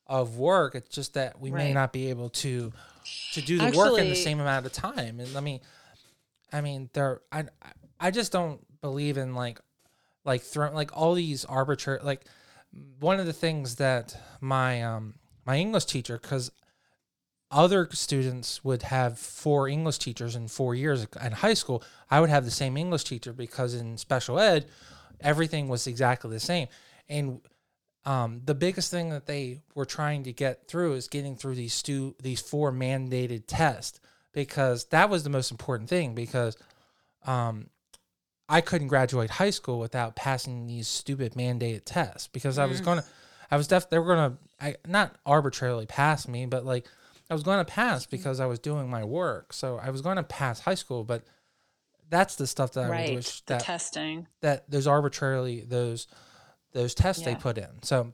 [0.08, 0.76] of work.
[0.76, 2.72] It's just that we may not be able to
[3.34, 5.20] to do the work in the same amount of time.
[5.20, 5.60] And I mean,
[6.52, 7.22] I mean, there.
[7.32, 7.46] I
[8.00, 9.60] I just don't believe in like
[10.26, 12.26] like throwing like all these arbitrary like
[13.00, 15.15] one of the things that my um
[15.46, 16.52] my English teacher because
[17.50, 21.82] other students would have four English teachers in four years in high school.
[22.12, 24.65] I would have the same English teacher because in special ed,
[25.22, 26.67] everything was exactly the same.
[27.08, 27.39] And
[28.08, 31.74] um, the biggest thing that they were trying to get through is getting through these
[31.74, 34.00] stu- these four mandated tests
[34.32, 36.56] because that was the most important thing because
[37.26, 37.70] um,
[38.48, 43.04] I couldn't graduate high school without passing these stupid mandated tests because I was gonna,
[43.52, 46.88] I was def they were gonna, I not arbitrarily pass me, but like
[47.30, 50.15] I was going to pass because I was doing my work, so I was going
[50.15, 51.24] to pass high school, but
[52.10, 53.15] that's the stuff that I would right.
[53.15, 54.28] wish The testing.
[54.39, 56.08] that those arbitrarily those
[56.77, 57.81] those tests they put in.
[57.81, 58.13] So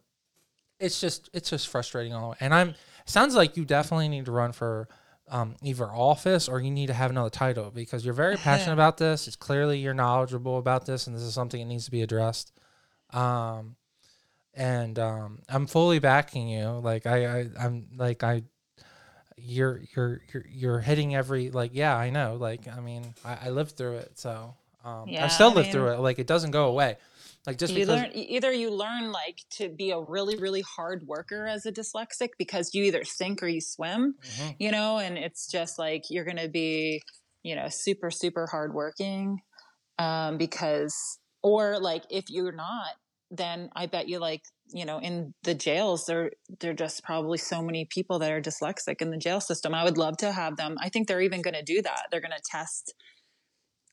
[0.80, 2.38] it's just it's just frustrating all the way.
[2.40, 4.88] And I'm sounds like you definitely need to run for
[5.30, 8.98] um, either office or you need to have another title because you're very passionate about
[8.98, 9.28] this.
[9.28, 12.52] It's clearly you're knowledgeable about this, and this is something that needs to be addressed.
[13.12, 13.76] Um,
[14.54, 16.68] and um, I'm fully backing you.
[16.70, 18.44] Like I, I I'm like I.
[19.36, 23.50] You're you're you're you're hitting every like yeah I know like I mean I, I
[23.50, 24.54] lived through it so
[24.86, 26.98] um, I Yeah, still I live through it like it doesn't go away
[27.46, 31.04] like just you because learn either you learn like to be a really really hard
[31.06, 34.56] worker as a dyslexic because you either sink or you swim Mhm.
[34.60, 37.02] you know and it's just like you're gonna be
[37.44, 39.40] you know super super hardworking
[40.00, 42.96] um because or like if you're not
[43.32, 47.38] then i bet you like you know in the jails there there are just probably
[47.38, 49.74] so many people that are dyslexic in the jail system.
[49.74, 50.78] I would love to have them.
[50.80, 52.04] I think they're even going to do that.
[52.10, 52.94] They're going to test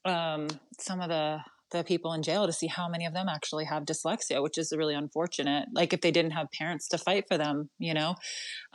[0.04, 0.46] um
[0.78, 3.84] some of the the people in jail to see how many of them actually have
[3.84, 7.70] dyslexia which is really unfortunate like if they didn't have parents to fight for them
[7.78, 8.14] you know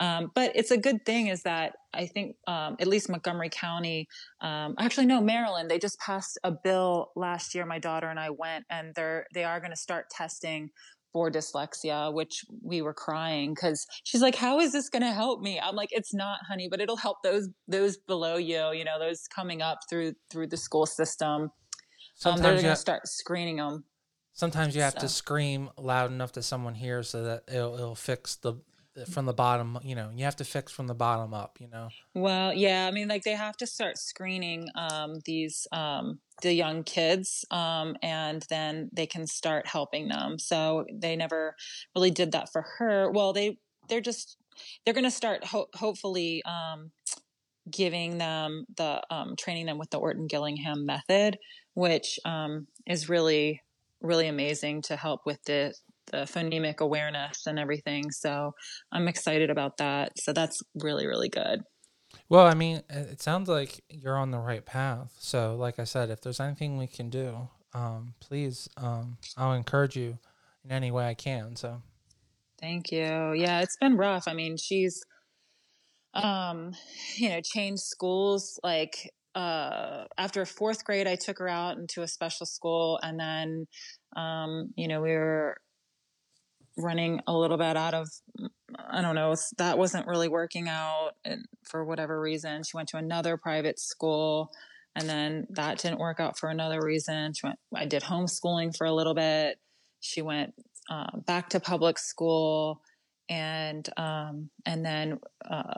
[0.00, 4.06] um, but it's a good thing is that I think um, at least Montgomery County,
[4.40, 7.64] um, actually no Maryland, they just passed a bill last year.
[7.64, 10.70] My daughter and I went, and they're they are going to start testing
[11.12, 15.40] for dyslexia, which we were crying because she's like, "How is this going to help
[15.40, 18.98] me?" I'm like, "It's not, honey, but it'll help those those below you, you know,
[18.98, 21.50] those coming up through through the school system.
[22.24, 23.84] Um, they're sometimes going you to have, start screening them."
[24.32, 28.36] sometimes you have to scream loud enough that someone hears so that it'll, it'll fix
[28.36, 28.54] the
[29.10, 31.88] from the bottom you know you have to fix from the bottom up you know
[32.14, 36.82] Well, yeah, I mean, like they have to start screening um, these um, the young
[36.82, 40.38] kids, um, and then they can start helping them.
[40.38, 41.54] So they never
[41.94, 43.10] really did that for her.
[43.10, 44.38] Well, they they're just
[44.84, 46.90] they're going to start ho- hopefully um,
[47.70, 51.38] giving them the um, training them with the Orton Gillingham method,
[51.74, 53.62] which um, is really
[54.02, 55.74] really amazing to help with the
[56.12, 58.10] the phonemic awareness and everything.
[58.10, 58.54] So
[58.92, 60.12] I'm excited about that.
[60.18, 61.62] So that's really really good.
[62.28, 65.84] well i mean it it sounds like you're on the right path so like i
[65.84, 70.18] said if there's anything we can do um, please um, i'll encourage you
[70.64, 71.82] in any way i can so
[72.60, 73.34] Thank you.
[73.34, 74.24] Yeah, it's been rough.
[74.26, 75.02] I mean, she's
[76.14, 76.72] um,
[77.16, 82.08] you know, changed schools like uh after fourth grade I took her out into a
[82.08, 83.66] special school and then
[84.16, 85.58] um, you know, we were
[86.78, 88.08] running a little bit out of
[88.78, 91.12] I don't know, that wasn't really working out
[91.64, 92.62] for whatever reason.
[92.62, 94.52] She went to another private school
[94.94, 97.34] and then that didn't work out for another reason.
[97.34, 99.58] She went I did homeschooling for a little bit.
[100.00, 100.54] She went
[100.90, 102.80] uh, back to public school
[103.28, 105.74] and um, and then uh,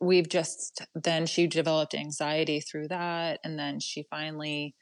[0.00, 3.40] we've just then she developed anxiety through that.
[3.44, 4.74] And then she finally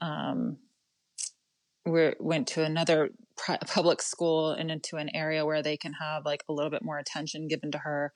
[0.00, 0.58] um,
[1.86, 6.24] we went to another pri- public school and into an area where they can have
[6.24, 8.12] like a little bit more attention given to her.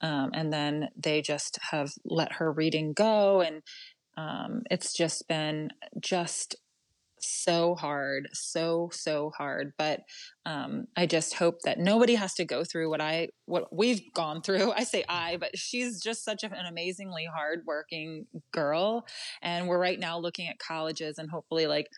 [0.00, 3.42] Um, and then they just have let her reading go.
[3.42, 3.62] And
[4.16, 6.56] um, it's just been just
[7.20, 10.00] so hard so so hard but
[10.46, 14.42] um, i just hope that nobody has to go through what i what we've gone
[14.42, 19.06] through i say i but she's just such an amazingly hardworking girl
[19.42, 21.88] and we're right now looking at colleges and hopefully like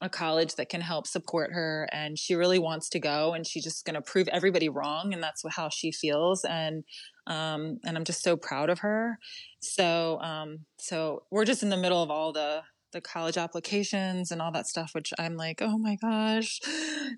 [0.00, 3.62] a college that can help support her and she really wants to go and she's
[3.62, 6.84] just going to prove everybody wrong and that's how she feels and
[7.26, 9.18] um, and I'm just so proud of her.
[9.60, 12.62] So um, so we're just in the middle of all the
[12.94, 16.60] the college applications and all that stuff, which I'm like, oh my gosh,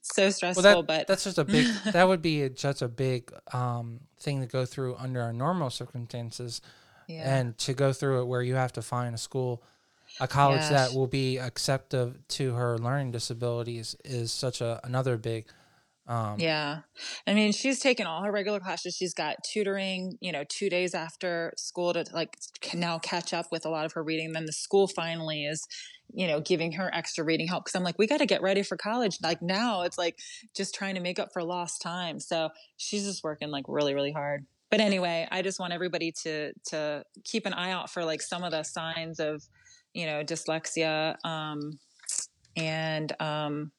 [0.03, 0.65] so stressful.
[0.65, 1.69] Well, that, but that's just a big.
[1.93, 6.61] that would be just a big um, thing to go through under our normal circumstances,
[7.07, 7.39] yeah.
[7.39, 9.63] and to go through it where you have to find a school,
[10.19, 10.71] a college yes.
[10.71, 15.47] that will be acceptive to her learning disabilities is such a another big
[16.09, 16.81] um, yeah.
[17.27, 18.95] I mean, she's taken all her regular classes.
[18.95, 23.47] She's got tutoring, you know, two days after school to like can now catch up
[23.51, 24.33] with a lot of her reading.
[24.33, 25.67] Then the school finally is,
[26.15, 27.65] you know, giving her extra reading help.
[27.65, 29.19] Cause I'm like, we got to get ready for college.
[29.21, 30.19] Like now it's like
[30.55, 32.21] just trying to make up for lost time.
[32.21, 34.47] So she's just working like really, really hard.
[34.71, 38.45] But anyway, I just want everybody to, to keep an eye out for like some
[38.45, 39.43] of the signs of,
[39.93, 41.17] you know, dyslexia.
[41.25, 41.79] Um,
[42.57, 43.73] and, um,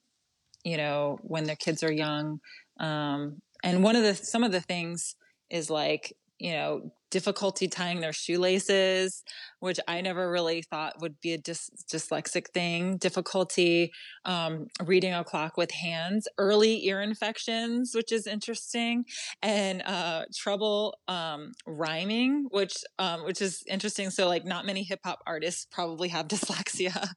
[0.68, 2.40] you know, when their kids are young.
[2.78, 5.16] Um, and one of the, some of the things
[5.48, 9.22] is like, you know, difficulty tying their shoelaces,
[9.60, 12.96] which I never really thought would be a dys- dyslexic thing.
[12.96, 13.92] Difficulty
[14.24, 19.04] um, reading a clock with hands, early ear infections, which is interesting,
[19.42, 24.10] and uh, trouble um, rhyming, which um, which is interesting.
[24.10, 27.08] So, like, not many hip hop artists probably have dyslexia.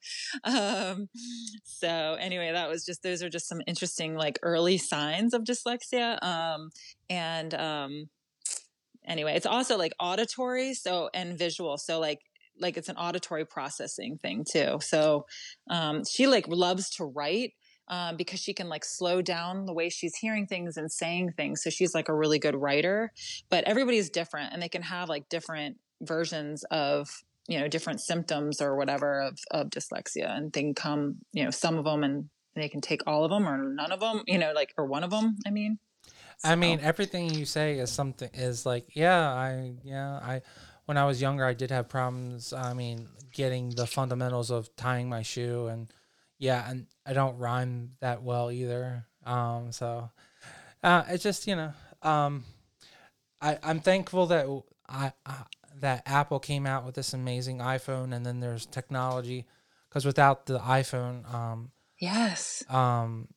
[0.44, 1.10] Um,
[1.64, 6.22] so, anyway, that was just those are just some interesting like early signs of dyslexia,
[6.24, 6.70] um,
[7.10, 8.10] and um,
[9.06, 11.78] anyway, it's also like auditory, so and visual.
[11.78, 12.20] So like
[12.60, 14.80] like it's an auditory processing thing too.
[14.82, 15.26] So
[15.70, 17.54] um, she like loves to write
[17.88, 21.64] um, because she can like slow down the way she's hearing things and saying things.
[21.64, 23.12] So she's like a really good writer.
[23.50, 27.10] But everybody's different, and they can have like different versions of
[27.48, 31.52] you know different symptoms or whatever of, of dyslexia, and they can come you know
[31.52, 34.38] some of them and they can take all of them or none of them, you
[34.38, 35.38] know, like or one of them.
[35.46, 35.80] I mean.
[36.44, 40.42] I mean, everything you say is something is like, yeah, I, yeah, I,
[40.86, 42.54] when I was younger, I did have problems.
[42.54, 45.92] I mean, getting the fundamentals of tying my shoe, and
[46.38, 49.06] yeah, and I don't rhyme that well either.
[49.26, 50.10] Um, so
[50.84, 52.44] uh, it's just you know, um,
[53.40, 54.48] I I'm thankful that
[54.90, 55.44] I, I
[55.80, 59.46] that Apple came out with this amazing iPhone, and then there's technology,
[59.90, 63.28] because without the iPhone, um, yes, um,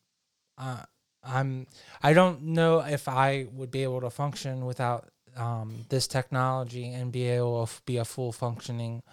[0.57, 0.83] uh,
[1.25, 1.67] I'm
[2.01, 7.11] I don't know if I would be able to function without um, this technology and
[7.11, 9.03] be able to be a full functioning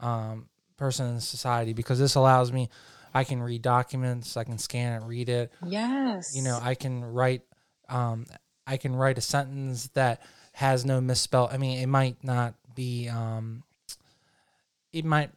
[0.00, 2.68] um, person in society because this allows me
[3.14, 5.52] I can read documents, I can scan it, read it.
[5.66, 6.36] Yes.
[6.36, 7.42] You know, I can write
[7.88, 8.26] um,
[8.66, 10.20] I can write a sentence that
[10.52, 11.48] has no misspell.
[11.52, 13.62] I mean, it might not be um,
[14.92, 15.30] it might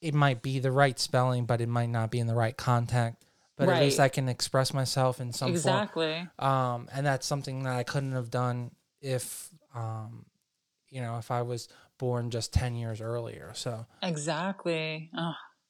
[0.00, 3.16] it might be the right spelling, but it might not be in the right content
[3.60, 3.76] but right.
[3.76, 6.26] at least I can express myself in some exactly.
[6.38, 6.50] Form.
[6.50, 8.70] Um, and that's something that I couldn't have done
[9.02, 10.24] if, um,
[10.88, 13.52] you know, if I was born just ten years earlier.
[13.54, 15.10] So exactly.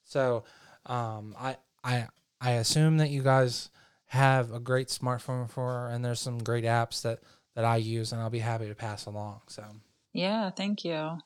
[0.05, 0.45] So,
[0.87, 2.07] um, I I
[2.41, 3.71] I assume that you guys
[4.07, 7.19] have a great smartphone for and there's some great apps that
[7.57, 9.41] that I use, and I'll be happy to pass along.
[9.49, 9.65] So
[10.13, 11.19] yeah, thank you.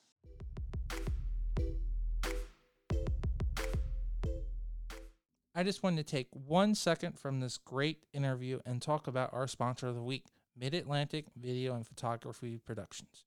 [5.57, 9.47] I just wanted to take one second from this great interview and talk about our
[9.47, 10.25] sponsor of the week,
[10.57, 13.25] Mid Atlantic Video and Photography Productions.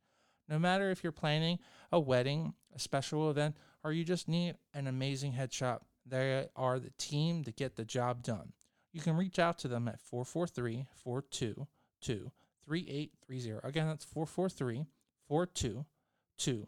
[0.49, 1.59] No matter if you're planning
[1.89, 6.91] a wedding, a special event, or you just need an amazing headshot, they are the
[6.97, 8.51] team to get the job done.
[8.91, 12.31] You can reach out to them at 443 422
[12.67, 13.67] 3830.
[13.67, 14.85] Again, that's 443
[15.29, 16.67] 422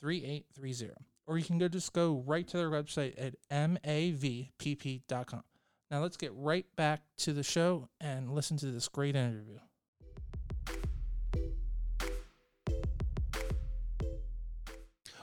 [0.00, 0.94] 3830
[1.26, 5.42] or you can go just go right to their website at mavpp.com.
[5.90, 9.58] Now let's get right back to the show and listen to this great interview.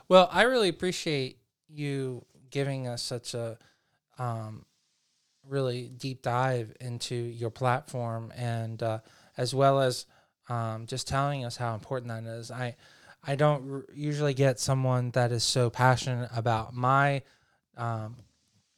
[0.08, 1.38] Well, I really appreciate
[1.68, 3.58] you giving us such a
[4.18, 4.66] um,
[5.48, 8.98] really deep dive into your platform and uh,
[9.36, 10.06] as well as
[10.48, 12.50] um, just telling us how important that is.
[12.50, 12.76] I
[13.24, 17.22] I don't r- usually get someone that is so passionate about my
[17.76, 18.16] um,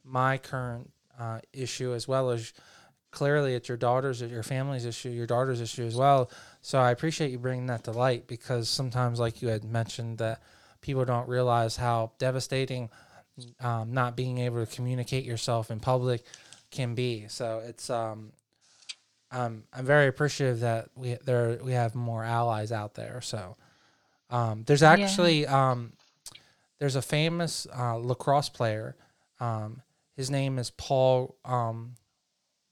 [0.03, 2.53] my current uh, issue as well as
[3.11, 6.29] clearly it's your daughter's your family's issue your daughter's issue as well.
[6.61, 10.41] So i appreciate you bringing that to light because sometimes like you had mentioned that
[10.81, 12.89] people don't realize how devastating
[13.59, 16.23] um, not being able to communicate yourself in public
[16.71, 17.27] can be.
[17.27, 18.31] So it's um,
[19.31, 23.21] um, i'm very appreciative that we there we have more allies out there.
[23.21, 23.55] So
[24.35, 25.71] um, there's actually yeah.
[25.71, 25.93] um,
[26.79, 28.95] there's a famous uh, lacrosse player.
[29.39, 29.81] Um,
[30.15, 31.95] his name is Paul um,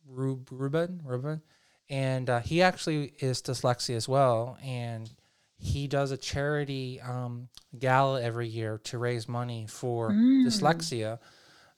[0.08, 1.42] Rub- Ruben Ruben,
[1.90, 5.10] and uh, he actually is dyslexia as well, and
[5.58, 7.48] he does a charity um,
[7.80, 10.46] gala every year to raise money for Mm.
[10.46, 11.20] dyslexia.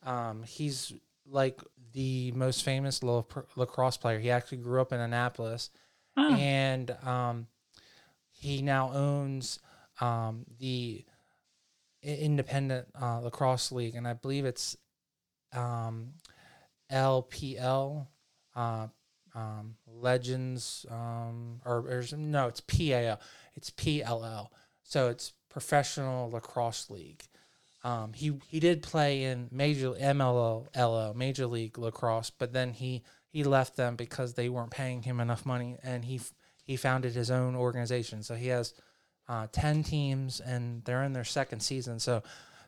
[0.03, 0.93] Um, he's
[1.27, 1.61] like
[1.93, 3.23] the most famous la-
[3.55, 4.19] lacrosse player.
[4.19, 5.69] He actually grew up in Annapolis,
[6.17, 7.47] Oh, and um,
[8.31, 9.59] he now owns
[9.99, 11.05] um, the
[12.01, 14.77] independent uh, lacrosse league, and I believe it's
[15.53, 16.13] um,
[16.91, 18.07] LPL,
[18.55, 18.87] uh,
[19.33, 23.19] um, Legends, um, or, or no, it's PAL,
[23.55, 24.47] it's PLL.
[24.83, 27.23] So it's Professional Lacrosse League.
[27.83, 33.43] Um, he he did play in Major MLL, Major League Lacrosse, but then he he
[33.43, 36.19] left them because they weren't paying him enough money, and he
[36.63, 38.23] he founded his own organization.
[38.23, 38.73] So he has
[39.27, 41.99] uh, ten teams, and they're in their second season.
[41.99, 42.23] So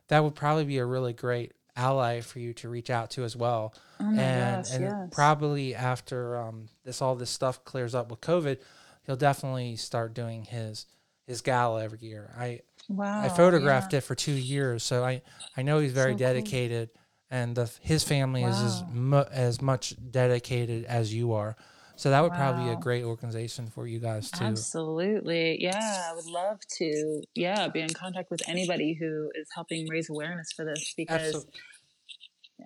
[0.08, 3.36] that would probably be a really great ally for you to reach out to as
[3.36, 3.74] well.
[4.00, 5.10] oh my and gosh, and yes.
[5.12, 8.58] probably after um, this all this stuff clears up with COVID,
[9.06, 10.86] he'll definitely start doing his
[11.28, 12.34] his gala every year.
[12.38, 15.22] I wow, I photographed it for two years, so I
[15.56, 16.28] I know he's very So cool.
[16.28, 16.90] dedicated,
[17.30, 21.56] and the, his family is as mu- as much dedicated as you are.
[21.98, 24.44] So that would probably be a great organization for you guys too.
[24.44, 25.58] Absolutely.
[25.60, 30.08] Yeah, I would love to, yeah, be in contact with anybody who is helping raise
[30.08, 31.52] awareness for this because Absolutely.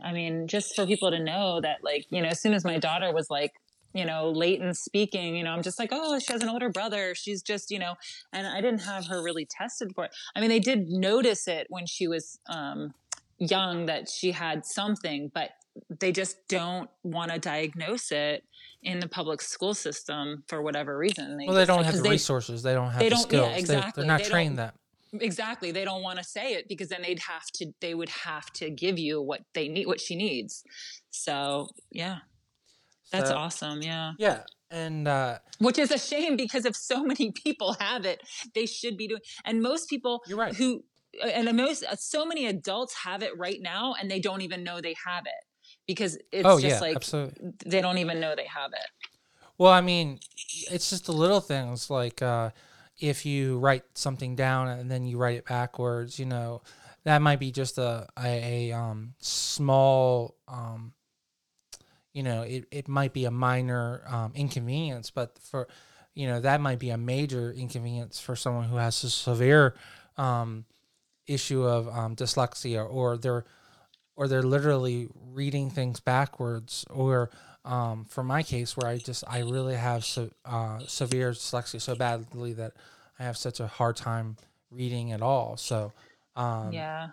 [0.04, 2.78] I mean, just for people to know that like, you know, as soon as my
[2.78, 3.52] daughter was like,
[3.94, 6.70] you know, late in speaking, you know, I'm just like, oh, she has an older
[6.70, 7.16] brother.
[7.16, 7.96] She's just, you know,
[8.34, 10.12] and I didn't have her really tested for it.
[10.36, 12.94] I mean, they did notice it when she was um,
[13.38, 15.52] young that she had something, but
[16.00, 18.44] they just don't want to diagnose it
[18.84, 21.38] in the public school system for whatever reason.
[21.46, 22.64] Well, they just, don't have the they- resources.
[22.64, 23.54] They don't have they the don't- yeah, skills.
[23.54, 24.02] They, exactly.
[24.02, 24.74] they're not They don't- trained that.
[25.20, 28.50] exactly they don't want to say it because then they'd have to they would have
[28.54, 30.64] to give you what they need what she needs
[31.10, 32.20] so yeah
[33.12, 37.32] that's So, awesome yeah Yeah, and uh, which is a shame because if so many
[37.44, 38.22] people have it
[38.56, 40.56] they should be doing and most people You're right.
[40.56, 40.86] who
[41.22, 44.96] and most so many adults have it right now and they don't even know they
[45.06, 45.44] have it
[45.92, 47.54] because it's oh just yeah, like absolutely.
[47.66, 49.08] they don't even know they have it
[49.58, 50.20] Well, I mean,
[50.72, 52.50] it's just the little things like uh,
[53.00, 56.62] if you write something down and then you write it backwards, you know,
[57.04, 60.94] that might be just a a, a um, small, um,
[62.14, 65.68] you know, it, it might be a minor um, inconvenience, but for
[66.14, 69.76] you know that might be a major inconvenience for someone who has a severe
[70.18, 70.66] um,
[71.28, 73.46] issue of um, dyslexia or they're
[74.16, 77.30] or they're literally reading things backwards or
[77.66, 81.96] um, for my case where i just i really have se- uh, severe dyslexia so
[81.96, 82.74] badly that
[83.20, 84.36] i have such a hard time
[84.72, 85.58] reading at all.
[85.58, 85.92] So
[86.36, 87.10] um, yeah.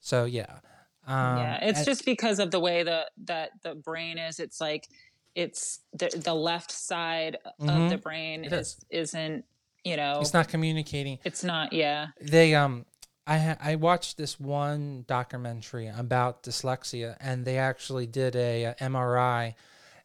[0.00, 0.60] so yeah.
[1.06, 4.60] Um, yeah it's and- just because of the way the that the brain is it's
[4.60, 4.88] like
[5.34, 7.90] it's the, the left side of Mhm.
[7.90, 9.44] the brain It is isn't
[9.84, 11.18] you know it's not communicating.
[11.22, 12.08] it's not yeah.
[12.20, 12.86] They um
[13.26, 18.74] I ha- I watched this one documentary about dyslexia and they actually did a, uh,
[18.80, 19.54] MRI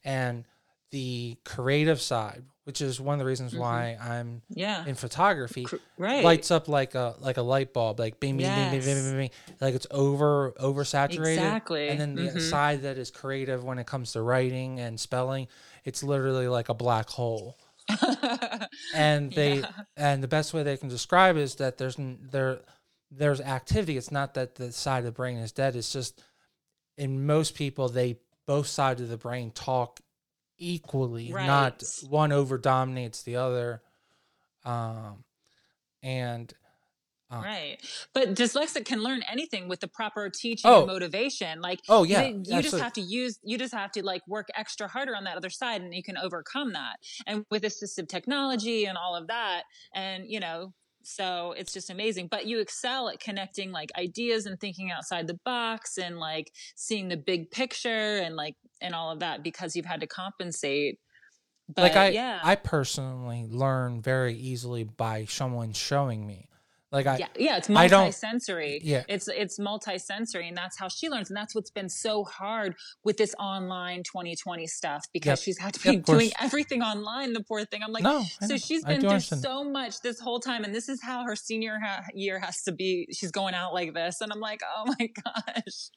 [0.04, 0.46] and
[0.92, 5.66] the creative side which is one of the reasons why I'm yeah in photography
[5.98, 8.88] right lights up like a like a light bulb like bing bing bing bing bing
[8.96, 9.06] Yes.
[9.06, 9.30] bing, bing
[9.62, 11.88] like it's over oversaturated Exactly.
[11.90, 12.42] and then the Mhm.
[12.50, 15.48] side that is creative when it comes to writing and spelling
[15.86, 17.58] it's literally like a black hole
[18.94, 19.72] and they Yeah.
[19.98, 22.60] and the best way they can describe is that there's there
[23.12, 23.98] there's activity.
[23.98, 25.76] It's not that the side of the brain is dead.
[25.76, 26.22] It's just
[26.98, 30.00] in most people they both sides of the brain talk
[30.58, 33.82] equally not one over dominates the other.
[34.64, 35.24] Um
[36.04, 36.54] and
[37.32, 37.78] uh, right.
[38.14, 40.80] But dyslexic can learn anything with the proper teaching Oh.
[40.80, 41.62] and motivation.
[41.62, 44.50] Like oh yeah they- you just have to use you just have to like work
[44.56, 46.98] extra harder on that other side and you can overcome that.
[47.26, 49.64] And with assistive technology and all of that
[49.96, 50.74] and you know
[51.04, 55.40] so it's just amazing but you excel at connecting like ideas and thinking outside the
[55.46, 59.86] box and like seeing the big picture and like and all of that because you've
[59.86, 61.00] had to compensate
[61.74, 66.48] but like I, yeah I personally learn very easily by someone showing me.
[66.92, 68.82] Like I, yeah, yeah, it's multi-sensory.
[68.84, 69.04] Yeah.
[69.08, 72.76] it's it's multi-sensory, and that's how she learns, and that's what's been so hard
[73.06, 75.40] with this online 2020 stuff because Yep.
[75.40, 76.18] she's had to be course.
[76.20, 77.32] doing everything online.
[77.32, 77.82] The poor thing.
[77.82, 79.42] I'm like, no, so she's been through understand.
[79.42, 82.74] so much this whole time, and this is how her senior ha- year has to
[82.74, 83.08] be.
[83.14, 85.90] She's going out like this, and I'm like, oh my gosh.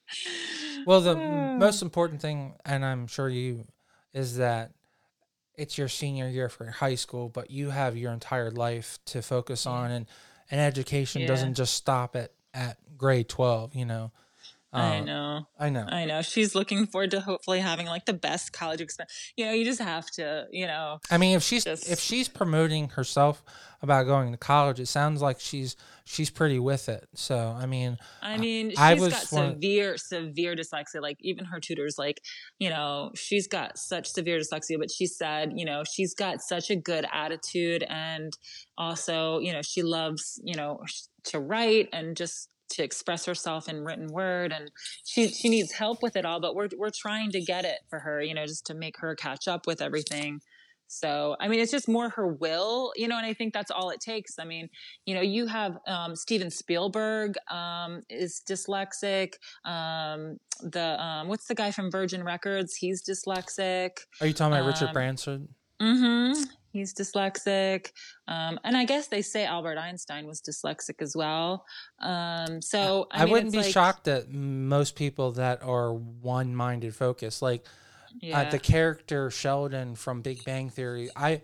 [0.87, 1.17] Well, the
[1.59, 3.67] most important thing, and I'm sure you,
[4.13, 4.71] is that
[5.57, 9.67] it's your senior year for high school, but you have your entire life to focus
[9.67, 10.07] on, and
[10.51, 11.29] and education Yeah.
[11.29, 13.75] doesn't just stop at at grade twelve.
[13.75, 14.13] You know,
[14.75, 15.47] I Um, know.
[15.59, 15.87] I know.
[15.89, 16.21] I know.
[16.23, 19.13] She's looking forward to hopefully having like the best college experience.
[19.37, 22.29] You know, you just have to, you know, I mean, if she's Just- if she's
[22.29, 23.45] promoting herself
[23.83, 27.07] about going to college, it sounds like she's she's pretty with it.
[27.15, 31.01] So I mean, I mean, she's I was got severe, severe dyslexia.
[31.01, 32.21] Like even her tutors, like
[32.59, 34.79] you know, she's got such severe dyslexia.
[34.79, 38.33] But she said, you know, she's got such a good attitude, and
[38.77, 40.81] also, you know, she loves, you know,
[41.25, 44.53] to write and just to express herself in written word.
[44.53, 44.71] And
[45.05, 46.41] she she needs help with it all.
[46.41, 49.15] But we're we're trying to get it for her, you know, just to make her
[49.15, 50.41] catch up with everything.
[50.87, 53.91] So, I mean, it's just more her will, you know, and I think that's all
[53.91, 54.39] it takes.
[54.39, 54.69] I mean,
[55.07, 59.33] you know, you have um, Steven Spielberg um, is dyslexic.
[59.65, 62.77] Um, the um, what's the guy from Virgin Records?
[62.77, 63.91] He's dyslexic.
[64.21, 65.49] are you talking about Richard Um, Branson?
[65.81, 66.43] Mm-hmm.
[66.75, 67.93] He's dyslexic,
[68.27, 71.65] um, and I guess they say Albert Einstein was dyslexic as well.
[72.01, 76.95] Um, so I, I, mean, wouldn't be like- shocked that most people that are one-minded
[76.97, 77.43] focused.
[77.43, 77.65] Like
[78.21, 78.41] Yeah.
[78.41, 81.43] uh, the character Sheldon from Big Bang Theory, I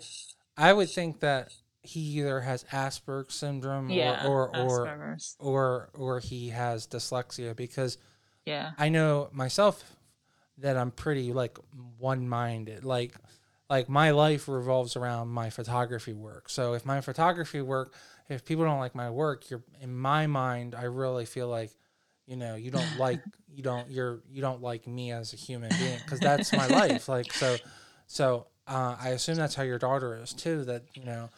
[0.57, 1.53] I would think that
[1.83, 4.27] he either has Asperger's syndrome yeah.
[4.27, 7.99] or or or, or or he has dyslexia because
[8.45, 8.73] Yeah.
[8.77, 9.97] I know myself
[10.59, 11.57] that I'm pretty like
[11.99, 12.85] one-minded.
[12.85, 13.15] Like
[13.71, 16.51] like my life revolves around my photography work.
[16.51, 17.95] So if my photography work,
[18.29, 21.71] if people don't like my work, you're in my mind, I really feel like
[22.27, 25.71] you know, you don't like you don't you're you don't like me as a human
[25.79, 27.09] being because that's my life.
[27.09, 27.57] Like so
[28.09, 30.65] so uh, I assume that's how your daughter is too.
[30.65, 31.31] That you know,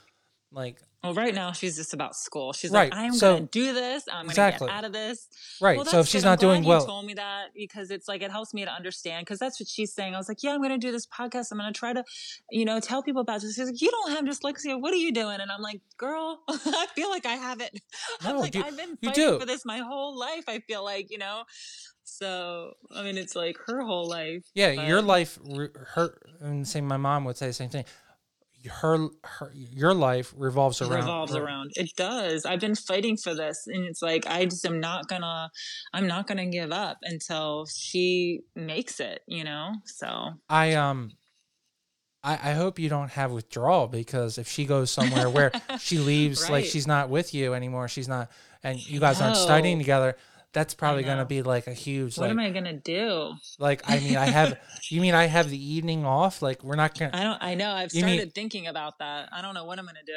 [0.50, 2.52] like Well, right now she's just about school.
[2.52, 4.04] She's Right, like, I'm so- going to do this.
[4.08, 4.68] I'm going to Exactly.
[4.68, 5.26] get out of this.
[5.60, 5.76] right.
[5.76, 6.28] Well, so if she's good.
[6.28, 8.70] I'm not doing well, You told me that because it's like it helps me to
[8.70, 10.14] understand because that's what she's saying.
[10.14, 11.50] I was like, yeah, I'm going to do this podcast.
[11.50, 12.04] I'm going to try to,
[12.50, 13.54] you know, tell people about this.
[13.56, 14.80] She's like, you don't have dyslexia.
[14.80, 15.40] What are you doing?
[15.40, 17.80] And I'm like, girl, I feel like I have it.
[18.20, 20.44] I'm No, like, you- I've been fighting for this my whole life.
[20.46, 21.42] I feel like, you know.
[22.04, 24.44] So I mean, it's like her whole life.
[24.54, 25.38] Yeah, your life,
[25.94, 27.84] her, and say my mom would say the same thing.
[28.66, 31.00] Her, her, your life revolves around.
[31.00, 31.72] revolves around.
[31.74, 32.44] It does.
[32.44, 35.50] I've been fighting for this, and it's like I just am not gonna.
[35.92, 39.20] I'm not gonna give up until she makes it.
[39.26, 39.72] You know.
[39.84, 41.12] So I um,
[42.24, 46.48] I, I hope you don't have withdrawal because if she goes somewhere where she leaves,
[46.48, 48.30] like she's not with you anymore, she's not,
[48.62, 50.16] and you guys aren't studying together.
[50.52, 53.32] That's probably gonna be like a huge what like, am I gonna do?
[53.58, 54.58] like I mean I have.
[54.90, 56.42] you mean I have the evening off?
[56.42, 57.10] Like we're not gonna.
[57.14, 57.42] I don't.
[57.42, 57.70] I know.
[57.70, 59.30] I've You mean- started thinking about that.
[59.32, 60.12] I don't know what I'm gonna do.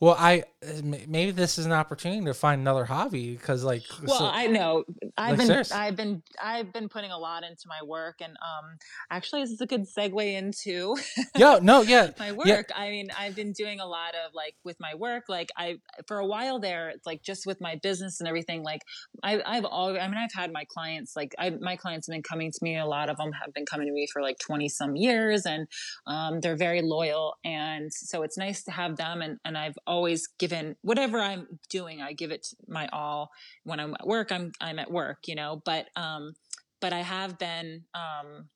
[0.00, 0.44] Well, I
[0.82, 3.82] maybe this is an opportunity to find another hobby because like.
[4.04, 4.84] Well, so- I know.
[5.18, 5.46] I've Like, been.
[5.48, 5.72] serious.
[5.72, 6.22] I've been.
[6.42, 8.78] I've been putting a lot into my work, and um,
[9.10, 10.96] actually, this is a good segue into
[11.36, 12.46] Yo, no, yeah, my work.
[12.46, 12.62] yeah.
[12.74, 15.24] I mean, I've been doing a lot of like with my work.
[15.28, 18.62] Like I, for a while there, it's like just with my business and everything.
[18.62, 18.82] Like
[19.22, 21.16] I, I've all I mean, I've had my clients.
[21.16, 22.78] Like I, my clients have been coming to me.
[22.78, 25.66] A lot of them have been coming to me for like twenty some years, and
[26.06, 27.34] um, they're very loyal.
[27.44, 29.22] And so it's nice to have them.
[29.22, 33.30] And and I've always given whatever I'm doing, I give it my all.
[33.64, 35.26] When I'm at work, I'm I'm at work.
[35.26, 36.34] You know, but um,
[36.80, 38.48] but I have been um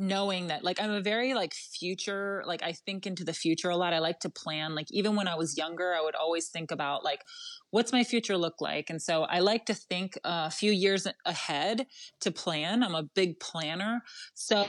[0.00, 3.76] knowing that like i'm a very like future like i think into the future a
[3.76, 6.70] lot i like to plan like even when i was younger i would always think
[6.70, 7.20] about like
[7.70, 11.86] what's my future look like and so i like to think a few years ahead
[12.18, 14.02] to plan i'm a big planner
[14.32, 14.66] so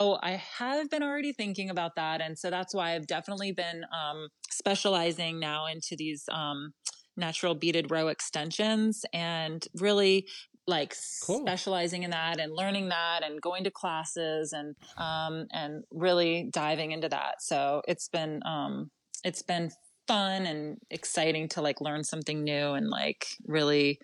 [0.00, 2.20] Oh, I have been already thinking about that.
[2.20, 6.72] And so that's why I've definitely been um, specializing now into these um,
[7.16, 10.26] natural beaded row extensions and really
[10.68, 10.94] like
[11.24, 11.40] Cool.
[11.40, 16.92] specializing in that and learning that and going to classes and um, and really diving
[16.92, 17.42] into that.
[17.42, 18.90] So it's been um,
[19.24, 19.70] it's been
[20.06, 23.98] fun and exciting to like learn something new and like really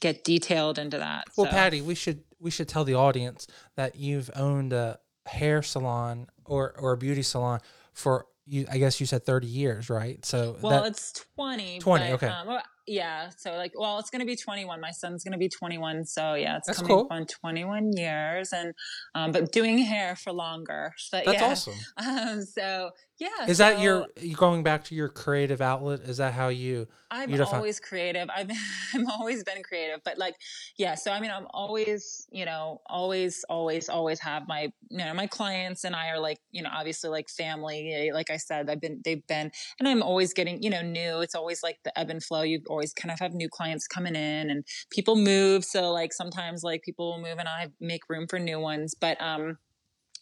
[0.00, 1.24] get detailed into that.
[1.36, 5.62] Well, So- Patty, we should we should tell the audience that you've owned a hair
[5.62, 7.60] salon or or a beauty salon
[7.92, 8.66] for you.
[8.70, 10.24] I guess you said thirty years, right?
[10.24, 11.78] So Well, that, it's 20.
[11.78, 12.26] 20, but, okay.
[12.26, 12.58] Um,
[12.90, 13.30] yeah.
[13.36, 14.80] So, like, well, it's going to be 21.
[14.80, 16.04] My son's going to be 21.
[16.06, 17.00] So, yeah, it's That's coming cool.
[17.04, 18.52] up on 21 years.
[18.52, 18.74] And,
[19.14, 20.92] um, but doing hair for longer.
[21.12, 21.46] But, that's yeah.
[21.46, 21.74] awesome.
[22.00, 23.46] Um, so, yeah.
[23.46, 26.00] Is that so your you going back to your creative outlet?
[26.00, 26.88] Is that how you?
[27.10, 28.28] I'm you define- always creative.
[28.34, 28.50] I've
[28.94, 30.36] I'm always been creative, but like,
[30.78, 30.94] yeah.
[30.94, 35.26] So I mean, I'm always, you know, always, always, always have my, you know, my
[35.26, 38.10] clients and I are like, you know, obviously like family.
[38.12, 41.20] Like I said, I've been, they've been, and I'm always getting, you know, new.
[41.20, 42.40] It's always like the ebb and flow.
[42.40, 45.64] You always kind of have new clients coming in, and people move.
[45.64, 48.94] So like sometimes like people will move, and I make room for new ones.
[48.98, 49.58] But um,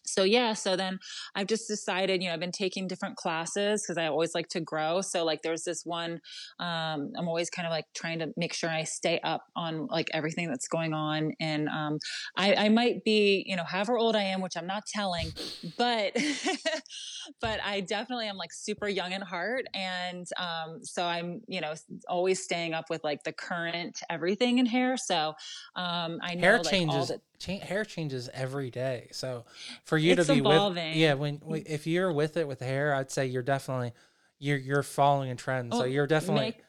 [0.08, 0.98] so yeah so then
[1.34, 4.60] i've just decided you know i've been taking different classes because i always like to
[4.60, 5.00] grow.
[5.00, 6.20] So like there's this one
[6.58, 10.08] um, i'm always kind of like trying to make sure i stay up on like
[10.12, 11.98] everything that's going on and um,
[12.36, 15.32] I, I might be you know however old i am which i'm not telling
[15.76, 16.16] but
[17.40, 21.74] but i definitely am like super young in heart and um, so i'm you know
[22.08, 24.96] always staying up with like the current everything in hair.
[24.96, 25.34] So
[25.76, 29.44] um, i know hair like, changes cha- hair changes every day so
[29.84, 30.88] for you It's to be evolving.
[30.90, 33.92] with yeah when if you're with it with hair i'd say you're definitely
[34.38, 36.62] you're you're following a trend so Oh, you're definitely make-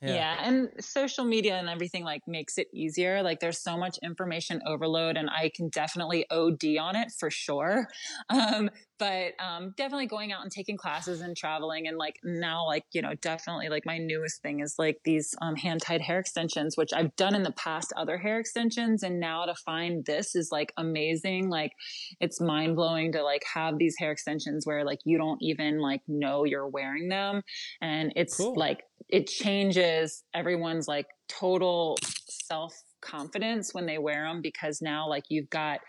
[0.00, 0.14] yeah.
[0.14, 0.36] yeah.
[0.48, 5.16] and social media and everything like makes it easier like there's so much information overload
[5.16, 7.88] and i can definitely od on it for sure
[8.30, 12.84] um, but um, definitely going out and taking classes and traveling and like now like
[12.92, 16.76] you know definitely like my newest thing is like these um, hand tied hair extensions
[16.76, 20.50] which i've done in the past other hair extensions and now to find this is
[20.50, 21.72] like amazing like
[22.20, 26.02] it's mind blowing to like have these hair extensions where like you don't even like
[26.08, 27.42] know you're wearing them
[27.80, 28.54] and it's Cool.
[28.54, 31.96] like it changes everyone's like total
[32.28, 35.80] self confidence when they wear them because now like you've got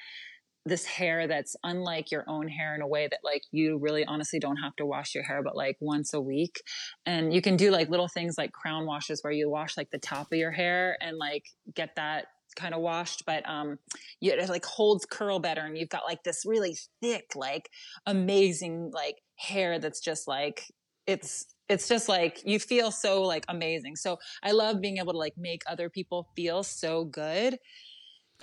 [0.66, 4.40] this hair that's unlike your own hair in a way that like you really honestly
[4.40, 6.62] don't have to wash your hair but like once a week.
[7.06, 9.98] And you can do like little things like crown washes where you wash like the
[9.98, 13.78] top of your hair and like get that kind of washed but um
[14.20, 17.70] you, it like holds curl better and you've got like this really thick like
[18.08, 20.64] amazing like hair that's just like
[21.06, 25.20] it's it's just like you feel so like amazing so i love being able to
[25.20, 27.58] like make other people feel so good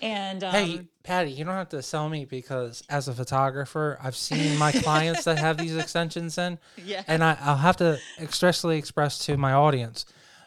[0.03, 4.17] and um hey patty you don't have to sell me because as a photographer i've
[4.17, 8.79] seen my clients that have these extensions in yeah and I, I'll have to expressly
[8.79, 10.05] express to my audience,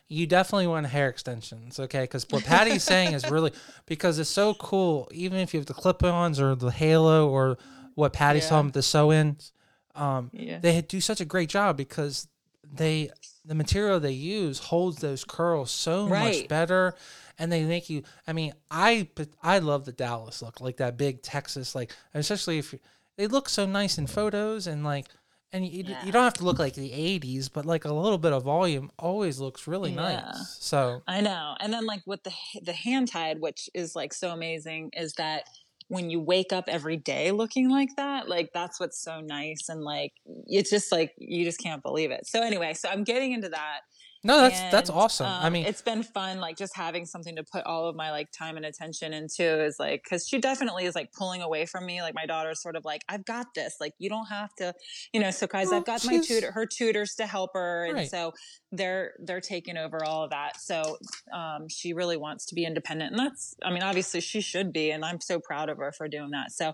[0.08, 2.02] you definitely want hair extensions, okay?
[2.02, 3.52] Because what Patty's saying is really
[3.86, 5.08] because it's so cool.
[5.12, 7.58] Even if you have the clip-ons or the halo or
[7.96, 8.50] what Patty's Yeah.
[8.50, 9.54] talking about the sew-ins,
[9.96, 12.28] um, yeah they do such a great job because
[12.72, 13.10] they
[13.46, 16.94] the material they use holds those curls so much better
[17.38, 19.08] and they make you i mean i
[19.42, 22.76] i love the dallas look like that big texas like especially if
[23.18, 25.08] they look so nice in photos and like
[25.52, 26.06] and you, Yeah.
[26.06, 28.92] you don't have to look like the 80s but like a little bit of volume
[29.00, 29.96] always looks really Yeah.
[30.32, 31.56] nice so I know.
[31.60, 35.46] And then like with the the hand tied, which is like so amazing, is that
[35.90, 39.84] when you wake up every day looking like that, like that's what's so nice and
[39.84, 40.14] like
[40.46, 42.26] it's just like you just can't believe it.
[42.28, 43.80] So anyway, so I'm getting into that.
[44.24, 47.36] No that's that's And, awesome i um, mean it's been fun, like just having something
[47.36, 50.86] to put all of my like time and attention into is like, cause she definitely
[50.86, 52.02] is like pulling away from me.
[52.02, 53.76] Like my daughter's sort of like, I've got this.
[53.80, 54.74] Like you don't have to,
[55.14, 55.32] you know.
[55.32, 58.10] So, guys, Well, I've got my tutor, her tutors to help her, and Right.
[58.10, 58.34] so
[58.72, 60.60] they're they're taking over all of that.
[60.60, 60.98] So
[61.34, 64.92] um, she really wants to be independent, and that's, I mean, obviously she should be,
[64.92, 66.52] and I'm so proud of her for doing that.
[66.52, 66.74] So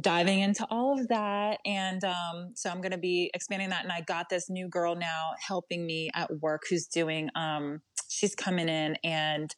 [0.00, 3.92] diving into all of that and um, so i'm going to be expanding that and
[3.92, 8.68] i got this new girl now helping me at work who's doing um, she's coming
[8.68, 9.54] in and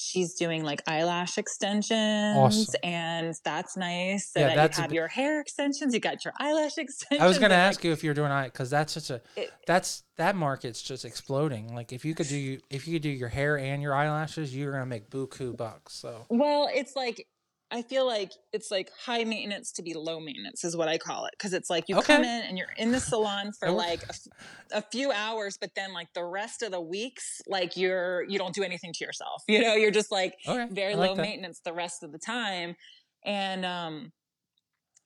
[0.00, 2.74] she's doing like eyelash extensions Awesome.
[2.84, 6.24] and that's nice so Yeah, that that's you have bi- your hair extensions you got
[6.24, 8.44] your eyelash extensions I was going to and, like, ask you if you're doing eye
[8.44, 11.74] because that's such a It- that's that market's just exploding.
[11.74, 14.72] Like if you could do if you could do your hair and your eyelashes, you're
[14.72, 15.94] gonna make buku bucks.
[15.94, 17.26] So Well, it's like
[17.70, 21.26] I feel like it's like high maintenance to be low maintenance is what I call
[21.26, 22.14] it because it's like you Okay.
[22.14, 23.74] come in and you're in the salon for Oh.
[23.74, 24.26] like a, f-
[24.72, 28.54] a few hours, but then like the rest of the weeks, like you're you don't
[28.54, 29.42] do anything to yourself.
[29.48, 31.22] You know, you're just like okay, very like low that.
[31.22, 32.74] maintenance the rest of the time,
[33.24, 34.12] and um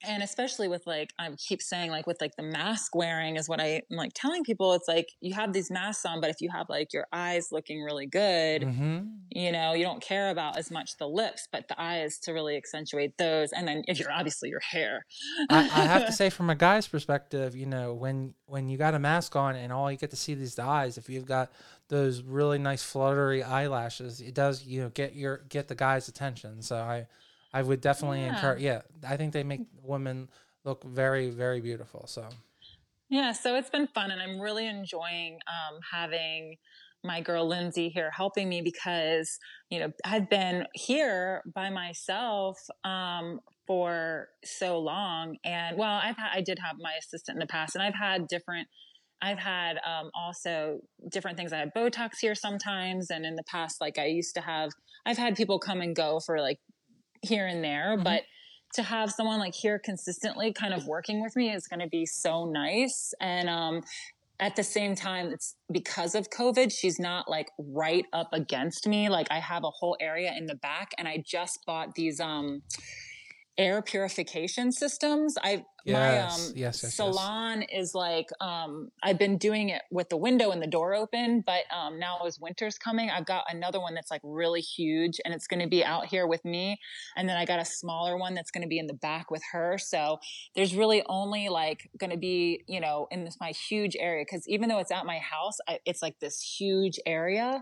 [0.03, 3.59] and especially with like I keep saying like with like the mask wearing is what
[3.59, 4.73] I, am like telling people.
[4.73, 7.83] It's like you have these masks on, but if you have like your eyes looking
[7.83, 8.99] really good, Mm-hmm.
[9.31, 12.55] you know you don't care about as much the lips but the eyes to really
[12.55, 15.05] accentuate those and then if you're obviously your hair
[15.49, 18.93] I, I have to say, from a guy's perspective, you know, when when you got
[18.93, 21.51] a mask on and all you get to see these the eyes, if you've got
[21.89, 26.61] those really nice fluttery eyelashes, it does you know get your get the guy's attention.
[26.61, 27.07] So I
[27.53, 28.35] I would definitely Yeah.
[28.35, 28.61] encourage.
[28.61, 30.29] Yeah, I think they make women
[30.63, 32.07] look very very beautiful.
[32.07, 32.27] So
[33.13, 36.55] yeah so it's been fun and i'm really enjoying um, having
[37.03, 39.37] my girl lindsay here helping me because
[39.69, 46.31] you know i've been here by myself um, for so long and well i've had
[46.33, 48.67] i did have my assistant in the past and i've had different
[49.25, 50.79] I've had um, also
[51.09, 51.53] different things.
[51.53, 54.71] I had Botox here sometimes, and in the past, like I used to have,
[55.05, 56.59] I've had people come and go for like
[57.23, 58.03] here and there, Mhm.
[58.03, 58.23] but
[58.75, 62.05] to have someone like here consistently kind of working with me is going to be
[62.05, 63.13] so nice.
[63.21, 63.83] And um,
[64.39, 69.09] at the same time, it's because of COVID, she's not like right up against me.
[69.09, 72.63] Like I have a whole area in the back, and I just bought these um
[73.57, 75.37] air purification systems.
[75.43, 76.93] I Yes, my yes, um yes, yes.
[76.95, 81.43] salon is like um I've been doing it with the window and the door open,
[81.45, 85.33] but um now as winter's coming, I've got another one that's like really huge and
[85.33, 86.79] it's going to be out here with me
[87.17, 89.41] and then I got a smaller one that's going to be in the back with
[89.51, 89.77] her.
[89.77, 90.19] So
[90.55, 94.47] there's really only like going to be, you know, in this my huge area cuz
[94.47, 97.61] even though it's at my house, I, it's like this huge area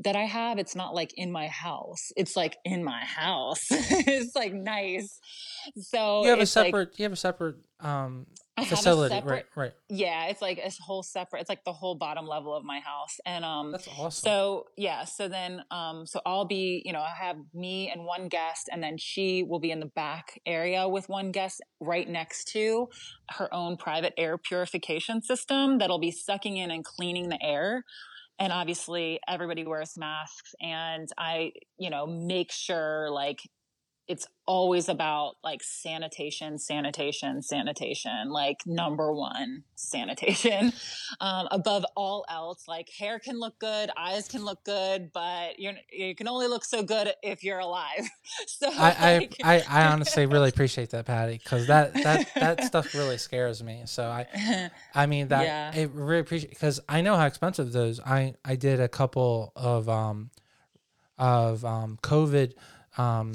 [0.00, 0.58] that I have.
[0.58, 2.10] It's not like in my house.
[2.16, 3.66] It's like in my house.
[3.70, 5.20] it's like nice.
[5.76, 6.98] So You have a it's like- separate.
[6.98, 9.44] you have a separate um I facility, separate- right?
[9.56, 9.72] Right.
[9.88, 11.40] yeah, it's like a whole separate.
[11.40, 14.22] It's like the whole bottom level of my house, and um, That's awesome.
[14.22, 18.28] so yeah, so then um, so I'll be, you know, I have me and one
[18.28, 22.48] guest, and then she will be in the back area with one guest right next
[22.52, 22.88] to
[23.30, 27.84] her own private air purification system that'll be sucking in and cleaning the air.
[28.38, 33.38] And obviously, everybody wears masks, and I, you know, make sure like
[34.10, 40.72] it's always about like sanitation, sanitation, sanitation, like number one, sanitation.
[41.20, 45.74] Um, above all else, like hair can look good, eyes can look good, but you're,
[45.92, 48.08] you can only look so good if you're alive.
[48.46, 52.64] So I, like- I, I, I honestly really appreciate that, Patty, because that, that, that
[52.70, 53.82] stuff really scares me.
[53.86, 55.74] So I, I mean that Yeah.
[55.74, 58.00] it really appreciate because I know how expensive those.
[58.00, 60.30] I, I did a couple of, um,
[61.18, 62.54] of um, COVID
[62.96, 63.32] um,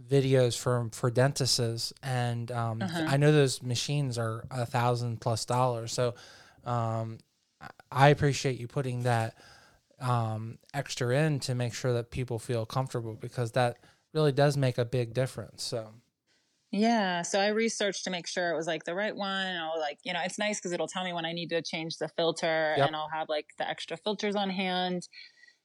[0.00, 3.08] videos for for dentists, and um, Uh-huh.
[3.08, 5.92] I know those machines are a thousand plus dollars.
[5.92, 6.14] So
[6.64, 7.18] um,
[7.60, 9.36] I- I appreciate you putting that
[10.00, 13.78] um, extra in to make sure that people feel comfortable because that
[14.14, 15.62] really does make a big difference.
[15.64, 15.94] So
[16.70, 19.56] Yeah, so I researched to make sure it was like the right one.
[19.56, 21.96] I'll like, you know, it's nice because it'll tell me when I need to change
[21.96, 22.92] the filter, Yep.
[22.92, 25.08] and I'll have like the extra filters on hand,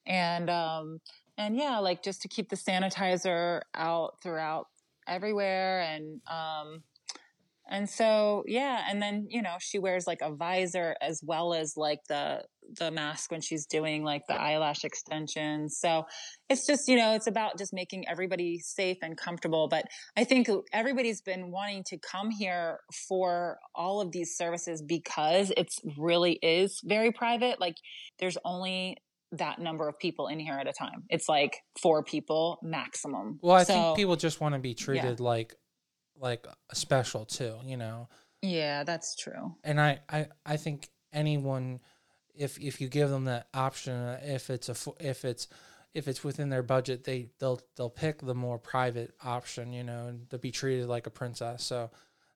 [0.06, 1.00] and um,
[1.38, 4.68] and yeah, like just to keep the sanitizer out throughout
[5.08, 6.84] everywhere, and um,
[7.70, 11.76] and so yeah, and then you know she wears like a visor as well as
[11.76, 12.44] like the
[12.78, 15.78] the mask when she's doing like the eyelash extensions.
[15.80, 16.06] So
[16.50, 20.50] it's just you know it's about just making everybody safe and comfortable, but I think
[20.72, 26.80] everybody's been wanting to come here for all of these services because it's really is
[26.84, 27.60] very private.
[27.60, 27.76] Like
[28.20, 28.98] there's only
[29.34, 31.04] that number of people in here at a time.
[31.10, 33.40] It's like four people maximum.
[33.42, 35.56] well, I So, think people just want to be treated like
[36.18, 38.08] like a special too, you know.
[38.42, 39.56] Yeah, that's true.
[39.64, 41.80] and I, I, I think anyone,
[42.36, 45.48] if if you give them that option, uh, if it's a if it's
[45.94, 50.08] if it's within their budget, they they'll they'll pick the more private option, you know,
[50.08, 51.64] and to be treated like a princess.
[51.64, 51.90] So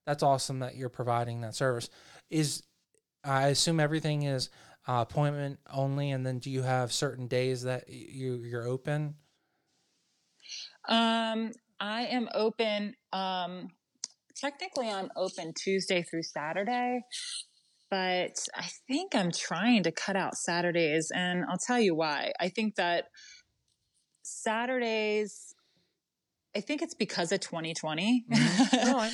[0.06, 1.90] that's awesome that you're providing that service.
[2.30, 2.64] Is
[3.24, 4.50] I assume everything is
[4.88, 9.16] uh, appointment only, and then do you have certain days that you you're open?
[10.88, 12.94] Um, I am open.
[13.12, 13.68] Um,
[14.36, 17.02] technically, I'm open Tuesday through Saturday,
[17.92, 22.32] but I think I'm trying to cut out Saturdays, and I'll tell you why.
[22.40, 23.06] I think that
[24.24, 25.54] Saturdays.
[26.56, 28.26] I think it's because of 2020.
[28.30, 28.38] No,
[29.00, 29.12] I,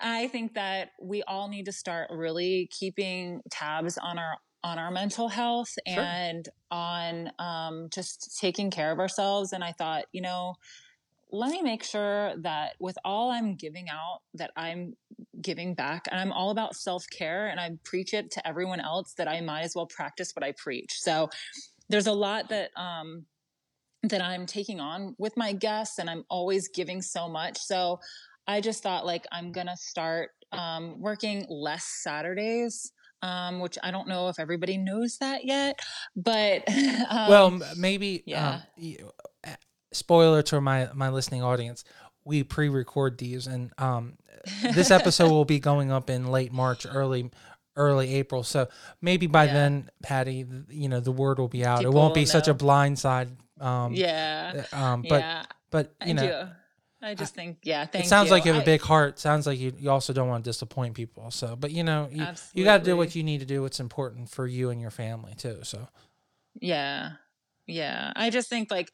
[0.00, 4.36] I think that we all need to start really keeping tabs on our
[4.68, 6.02] on our mental health Sure.
[6.02, 9.52] and on um, just taking care of ourselves.
[9.52, 10.54] And I thought, you know,
[11.30, 14.94] let me make sure that with all I'm giving out, that I'm
[15.40, 16.06] giving back.
[16.10, 19.40] And I'm all about self care, and I preach it to everyone else that I
[19.40, 20.92] might as well practice what I preach.
[21.00, 21.28] So
[21.88, 23.26] there's a lot that um,
[24.04, 27.58] that I'm taking on with my guests, and I'm always giving so much.
[27.58, 28.00] So
[28.46, 32.92] I just thought like I'm gonna start um, working less Saturdays,
[33.22, 35.78] um, which I don't know if everybody knows that yet,
[36.16, 36.62] but
[37.10, 38.22] um, well, maybe.
[38.26, 38.60] yeah.
[38.80, 38.94] Um,
[39.46, 39.50] uh,
[39.92, 41.84] spoiler to my my listening audience:
[42.24, 44.14] we pre-record these, and um,
[44.74, 47.30] this episode will be going up in late March, early
[47.76, 48.42] early April.
[48.42, 48.68] So
[49.00, 49.52] maybe by Yeah.
[49.54, 51.78] then, Patty, you know, the word will be out.
[51.78, 52.56] People it won't be such a know.
[52.58, 53.30] blind side.
[53.60, 56.48] Um, yeah, Um, but yeah, but I you know, do.
[57.00, 58.32] I just think, yeah, thank it sounds you.
[58.32, 59.18] like you have I- a big heart.
[59.18, 61.30] Sounds like you, you also don't want to disappoint people.
[61.30, 63.62] So, but you know, you, you got to do what you need to do.
[63.62, 65.60] What's important for you and your family too.
[65.62, 65.88] So,
[66.60, 67.12] Yeah.
[67.66, 68.12] Yeah.
[68.16, 68.90] I just think like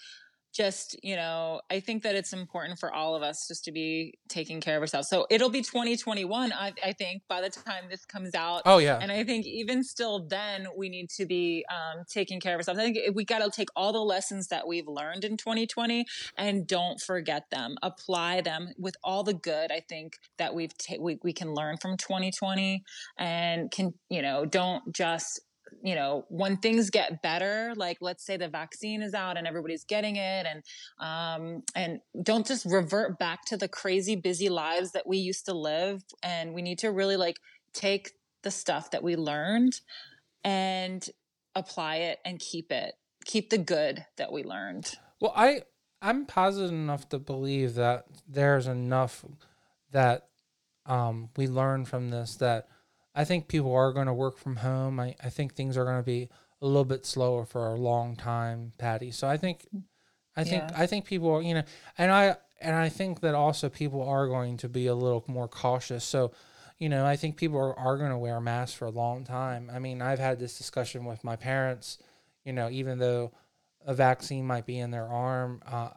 [0.55, 4.15] just, you know, I think that it's important for all of us just to be
[4.29, 5.09] taking care of ourselves.
[5.09, 8.63] So it'll be 2021, I, I think, by the time this comes out.
[8.65, 12.55] oh yeah, And I think even still, then we need to be um, taking care
[12.55, 12.79] of ourselves.
[12.79, 16.07] I think we got to take all the lessons that we've learned in 2020
[16.39, 17.77] and don't forget them.
[17.83, 19.73] Apply them with all the good.
[19.73, 22.83] I think that we've ta- we we can learn from 2020
[23.19, 25.41] and can you know don't just
[25.83, 29.85] you know, when things get better, like let's say the vaccine is out and everybody's
[29.85, 30.63] getting it and
[30.99, 35.55] um and don't just revert back to the crazy busy lives that we used to
[35.55, 37.39] live and we need to really like
[37.73, 38.13] take
[38.43, 39.81] the stuff that we learned
[40.45, 41.09] and
[41.55, 42.95] apply it and keep it.
[43.25, 44.93] Keep the good that we learned.
[45.21, 45.63] Well, I
[46.03, 49.25] I'm positive enough to believe that there's enough
[49.91, 50.29] that
[50.87, 52.69] um, we learn from this that
[53.15, 54.99] I think people are going to work from home.
[54.99, 56.29] I, I think things are going to be
[56.61, 59.11] a little bit slower for a long time, Patty.
[59.11, 59.67] So I think,
[60.37, 60.73] I think, Yeah.
[60.77, 61.63] I think people are, you know,
[61.99, 65.49] and I, and I think that also people are going to be a little more
[65.49, 66.05] cautious.
[66.05, 66.33] So,
[66.79, 69.71] you know, I think people are, are going to wear masks for a long time.
[69.73, 71.99] I mean, I've had this discussion with my parents,
[72.45, 73.33] you know, even though
[73.87, 75.91] a vaccine might be in their arm, uh,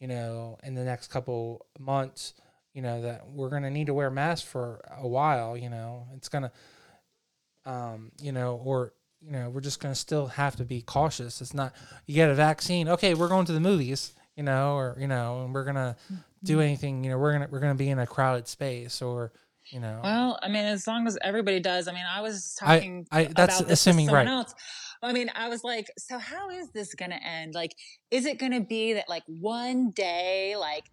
[0.00, 2.34] you know, in the next couple months,
[2.74, 6.08] you know, that we're going to need to wear masks for a while, you know,
[6.16, 10.56] it's going to, um, you know, or, you know, we're just going to still have
[10.56, 11.40] to be cautious.
[11.40, 11.72] It's not,
[12.06, 12.88] you get a vaccine.
[12.88, 13.14] Okay.
[13.14, 15.96] We're going to the movies, you know, or, you know, and we're going to
[16.42, 19.00] do anything, you know, we're going to, we're going to be in a crowded space
[19.00, 19.32] or,
[19.70, 21.88] you know, Well, I mean, as long as everybody does.
[21.88, 24.26] I mean, I was talking I- that's about this assuming right.
[24.26, 24.54] else.
[25.02, 27.54] I mean, I was like, so how is this going to end?
[27.54, 27.74] Like,
[28.10, 30.84] is it going to be that like one day, like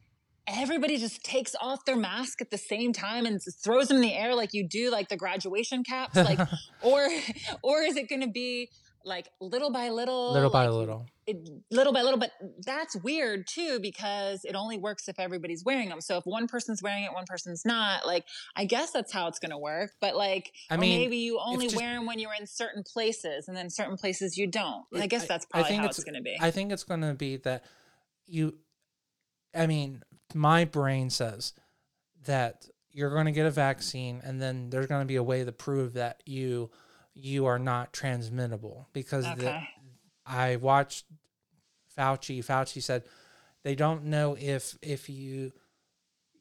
[0.47, 4.13] everybody just takes off their mask at the same time and throws them in the
[4.13, 6.39] air like you do like the graduation caps, like,
[6.81, 7.07] or
[7.61, 8.69] or is it going to be
[9.03, 11.05] like little by little, little by like, little.
[11.25, 12.31] it, little by little but
[12.63, 16.83] that's weird too because it only works if everybody's wearing them so if one person's
[16.83, 18.25] wearing it one person's not like
[18.55, 21.65] i guess that's how it's going to work but like I mean, maybe you only
[21.65, 25.07] just- wear them when you're in certain places and then certain places you don't i
[25.07, 26.83] guess I- that's I probably think how it's- it's, going to be I think it's
[26.83, 27.65] going to be that
[28.27, 28.53] you,
[29.55, 30.03] I mean,
[30.35, 31.53] my brain says
[32.25, 35.43] that you're going to get a vaccine and then there's going to be a way
[35.43, 36.69] to prove that you
[37.13, 39.61] you are not transmittable because the,
[40.25, 41.05] I watched
[41.97, 42.43] Fauci.
[42.43, 43.03] Fauci said
[43.63, 45.51] they don't know if if you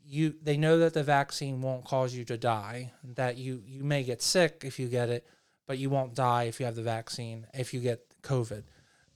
[0.05, 2.93] you they know that the vaccine won't cause you to die.
[3.05, 5.27] That you you may get sick if you get it,
[5.67, 8.65] but you won't die if you have the vaccine if you get COVID.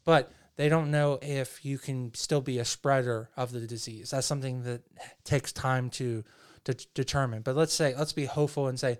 [0.04, 4.10] But they don't know if you can still be a spreader of the disease.
[4.10, 4.82] That's something that
[5.24, 6.24] takes time to
[6.64, 7.42] to determine.
[7.42, 8.98] But let's say let's be hopeful and say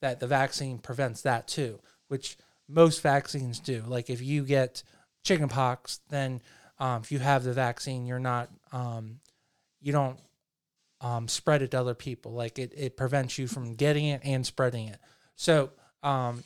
[0.00, 2.36] that the vaccine prevents that too, which
[2.68, 3.82] most vaccines do.
[3.86, 4.82] Like if you get
[5.24, 6.40] chickenpox, then
[6.78, 9.20] um, if you have the vaccine, you're not um,
[9.80, 10.18] you don't
[11.00, 12.32] um, spread it to other people.
[12.32, 14.98] Like it, it prevents you from getting it and spreading it.
[15.36, 15.70] So
[16.02, 16.42] um,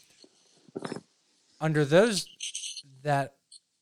[1.60, 2.26] under those
[3.02, 3.34] that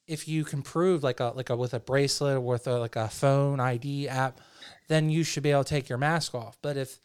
[0.08, 2.96] if you can prove like a like a with a bracelet or with a, like
[2.96, 4.40] a phone ID app,
[4.88, 6.58] then you should be able to take your mask off.
[6.60, 6.98] But if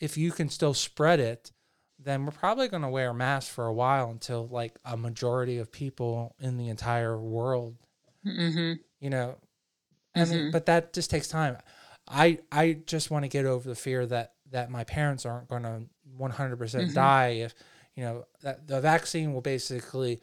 [0.00, 1.52] if you can still spread it,
[1.98, 5.72] then we're probably going to wear masks for a while until like a majority of
[5.72, 7.76] people in the entire world
[8.24, 8.74] mm-hmm.
[9.00, 9.36] you know
[10.14, 11.56] i mean but that just takes time
[12.06, 15.62] i i just want to get over the fear that that my parents aren't going
[15.62, 15.82] to
[16.18, 17.54] 100% die if
[17.94, 20.20] you know that the vaccine will basically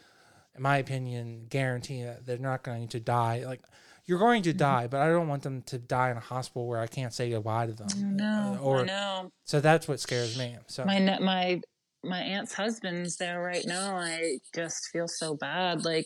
[0.55, 3.43] in my opinion guarantee that they're not going to die.
[3.45, 3.61] Like
[4.05, 6.79] you're going to die but i don't want them to die in a hospital where
[6.79, 8.15] i can't say goodbye to them.
[8.15, 9.31] No Uh, or I know.
[9.45, 10.85] So that's what scares me so.
[10.85, 11.61] My my
[12.03, 13.95] my aunt's husband's there right now.
[13.95, 16.05] I just feel so bad like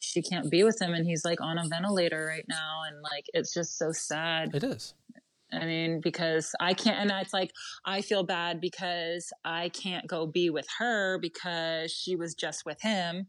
[0.00, 3.24] she can't be with him and he's like on a ventilator right now and like
[3.32, 4.54] it's just so sad.
[4.54, 4.94] It is.
[5.52, 7.52] I mean, because I can't, and it's like,
[7.86, 12.80] I feel bad because I can't go be with her because she was just with
[12.82, 13.26] him,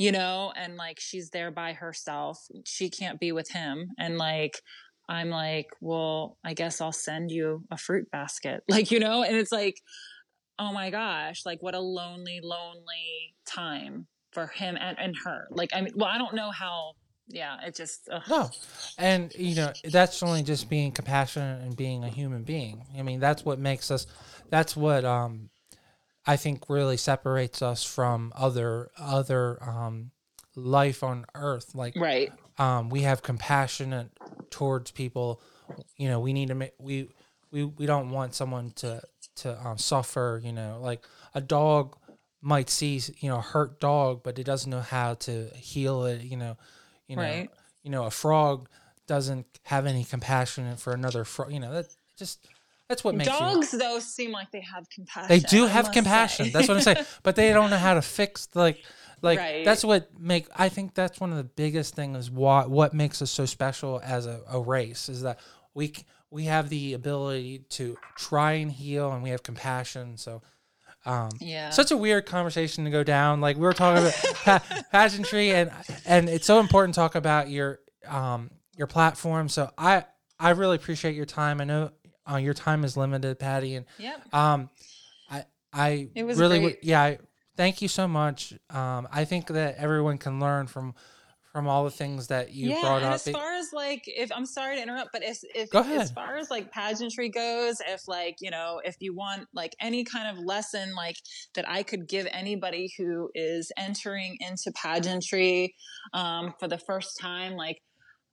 [0.00, 2.46] you know, and like she's there by herself.
[2.64, 3.90] She can't be with him.
[3.98, 4.58] And like,
[5.10, 8.62] I'm like, well, I guess I'll send you a fruit basket.
[8.68, 9.76] Like, you know, and it's like,
[10.58, 15.48] oh my gosh, like what a lonely, lonely time for him and, and her.
[15.50, 16.92] Like, I mean, well, I don't know how,
[17.28, 18.54] yeah, it just, ugh.
[18.96, 22.86] And you know that's only just being compassionate and being a human being.
[22.98, 24.06] I mean that's what makes us.
[24.48, 25.50] That's what um,
[26.30, 30.12] I think really separates us from other other um,
[30.54, 31.74] life on Earth.
[31.74, 32.30] Like right.
[32.56, 34.12] um, we have compassionate
[34.48, 35.42] towards people.
[35.96, 37.08] You know, we need to make we
[37.50, 39.02] we we don't want someone to
[39.38, 40.40] to um, suffer.
[40.40, 41.04] You know, like
[41.34, 41.96] a dog
[42.40, 46.22] might see you know a hurt dog, but it doesn't know how to heal it.
[46.22, 46.56] You know,
[47.08, 47.50] you know, Right.
[47.82, 48.68] you know, a frog
[49.08, 51.52] doesn't have any compassion for another frog.
[51.52, 52.46] You know, that just
[52.90, 55.28] that's what makes you- Dogs, though, seem like they have compassion.
[55.28, 56.46] they do have compassion.
[56.46, 56.50] say.
[56.52, 57.06] That's what I'm saying.
[57.22, 58.84] But they don't know how to fix like
[59.22, 59.64] like Right.
[59.64, 63.30] that's what make I think that's one of the biggest things why what makes us
[63.30, 65.38] so special as a, a race is that
[65.74, 65.94] we
[66.30, 70.16] we have the ability to try and heal and we have compassion.
[70.16, 70.42] So
[71.06, 71.70] um, Yeah.
[71.70, 73.40] such a weird conversation to go down.
[73.40, 75.70] Like we were talking about pa- pageantry, and
[76.04, 79.48] and it's so important to talk about your um your platform.
[79.48, 80.04] So I
[80.38, 81.60] I really appreciate your time.
[81.60, 81.90] I know
[82.30, 84.34] uh, your time is limited, Patty, and Yep.
[84.34, 84.70] um
[85.30, 86.78] I I It was really great.
[86.82, 87.02] yeah.
[87.02, 87.18] I,
[87.56, 88.54] thank you so much.
[88.70, 90.94] Um, I think that everyone can learn from
[91.52, 93.14] from all the things that you yeah, brought up.
[93.14, 96.48] as far as like, if I'm sorry to interrupt, but if, if as far as
[96.48, 100.94] like pageantry goes, if like you know, if you want like any kind of lesson
[100.94, 101.16] like
[101.56, 105.74] that I could give anybody who is entering into pageantry
[106.14, 107.82] um, for the first time, like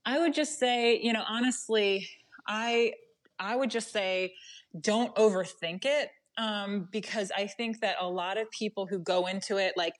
[0.05, 2.07] I would just say, you know, honestly,
[2.47, 2.93] I
[3.39, 4.33] I would just say,
[4.79, 9.57] don't overthink it um, because I think that a lot of people who go into
[9.57, 9.93] it like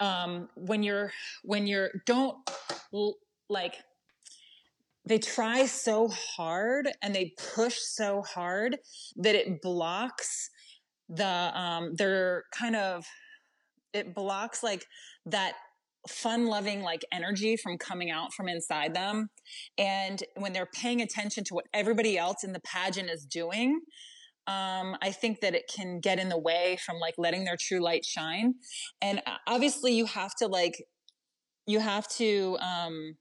[0.00, 1.12] um, when you're
[1.42, 2.36] when you're don't
[3.48, 3.76] like
[5.08, 8.76] they try so hard and they push so hard
[9.16, 10.50] that it blocks
[11.08, 13.06] the um their kind of
[13.92, 14.84] it blocks like
[15.24, 15.54] that
[16.08, 19.28] fun loving like energy from coming out from inside them
[19.78, 23.80] and when they're paying attention to what everybody else in the pageant is doing
[24.48, 27.80] um, I think that it can get in the way from like letting their true
[27.80, 28.54] light shine.
[29.02, 30.84] And uh, obviously, you have to like,
[31.66, 33.16] you have to, um,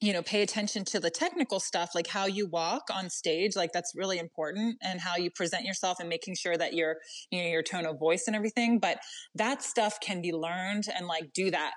[0.00, 3.72] you know, pay attention to the technical stuff, like how you walk on stage, like
[3.72, 6.96] that's really important, and how you present yourself, and making sure that your,
[7.30, 8.78] you know, your tone of voice and everything.
[8.78, 8.98] But
[9.34, 11.72] that stuff can be learned, and like do that.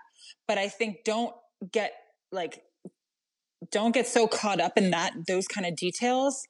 [0.47, 1.34] But I think don't
[1.71, 1.93] get
[2.32, 2.61] like,
[3.71, 6.43] don't get so caught up in that those kind of details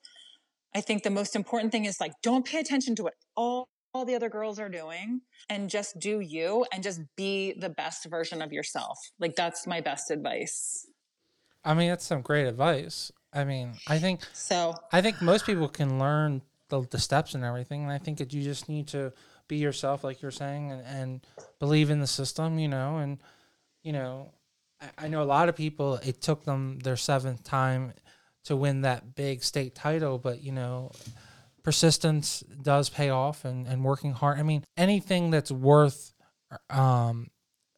[0.76, 4.05] I think the most important thing is like don't pay attention to what all, all
[4.05, 8.41] the other girls are doing and just do you and just be the best version
[8.41, 8.97] of yourself.
[9.19, 10.88] Like that's my best advice.
[11.66, 13.11] I mean, that's some great advice.
[13.34, 17.43] I mean, I think So, I think most people can learn the, the steps and
[17.43, 19.14] everything, and I think that you just need to
[19.47, 21.28] be yourself, like you're saying, and, and
[21.59, 22.97] believe in the system, you know.
[22.97, 23.20] And
[23.82, 24.32] you know,
[24.82, 25.95] I, I know a lot of people.
[25.95, 27.93] It took them their seventh time
[28.45, 30.91] to win that big state title, but you know,
[31.64, 34.38] persistence does pay off, and and working hard.
[34.39, 36.14] I mean, anything that's worth
[36.70, 37.30] um,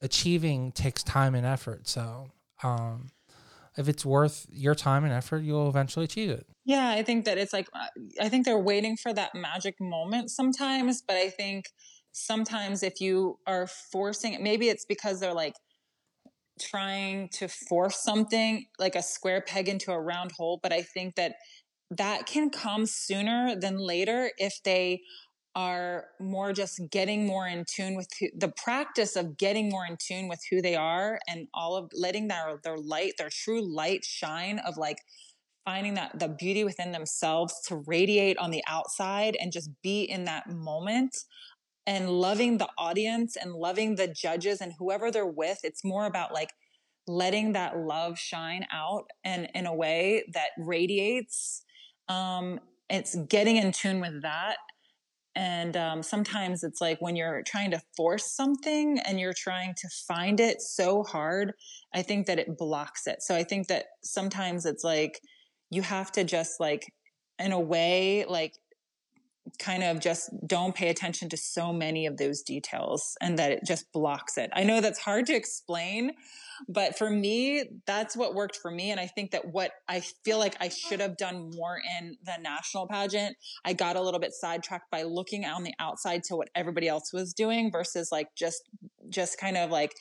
[0.02, 1.88] achieving takes time and effort.
[1.88, 2.30] So.
[2.64, 3.10] Um,
[3.78, 6.48] if it's worth your time and effort, you'll eventually achieve it.
[6.66, 7.88] yeah, I think that it's like, uh,
[8.22, 11.66] I think they're waiting for that magic moment sometimes, but I think
[12.12, 15.56] sometimes if you are forcing it, maybe it's because they're like,
[16.60, 21.16] trying to force something like a square peg into a round hole but i think
[21.16, 21.36] that
[21.92, 25.02] that can come sooner than later if they
[25.56, 29.98] are more just getting more in tune with who, the practice of getting more in
[29.98, 34.04] tune with who they are and all of letting their their light their true light
[34.04, 34.98] shine of like
[35.64, 40.26] finding that the beauty within themselves to radiate on the outside and just be in
[40.26, 41.16] that moment
[41.88, 45.60] and loving the audience and loving the judges and whoever they're with.
[45.64, 46.50] It's more about like
[47.08, 51.64] letting that love shine out and in a way that radiates
[52.10, 54.58] um it's getting in tune with that
[55.36, 59.90] and um, sometimes it's like when you're trying to force something and you're trying to
[60.08, 61.54] find it so hard
[61.94, 65.22] i think that it blocks it so i think that sometimes it's like
[65.70, 66.92] you have to just like
[67.40, 68.54] in a way like
[69.60, 73.62] kind of just don't pay attention to so many of those details and that it
[73.66, 74.50] just blocks it.
[74.54, 76.12] I know that's hard to explain,
[76.68, 78.92] but for me, that's what worked for me.
[78.92, 82.38] And I think that what I feel like I should have done more in the
[82.42, 86.50] national pageant, I got a little bit sidetracked by looking on the outside to what
[86.56, 88.64] everybody else was doing versus like just,
[89.10, 89.94] just kind of like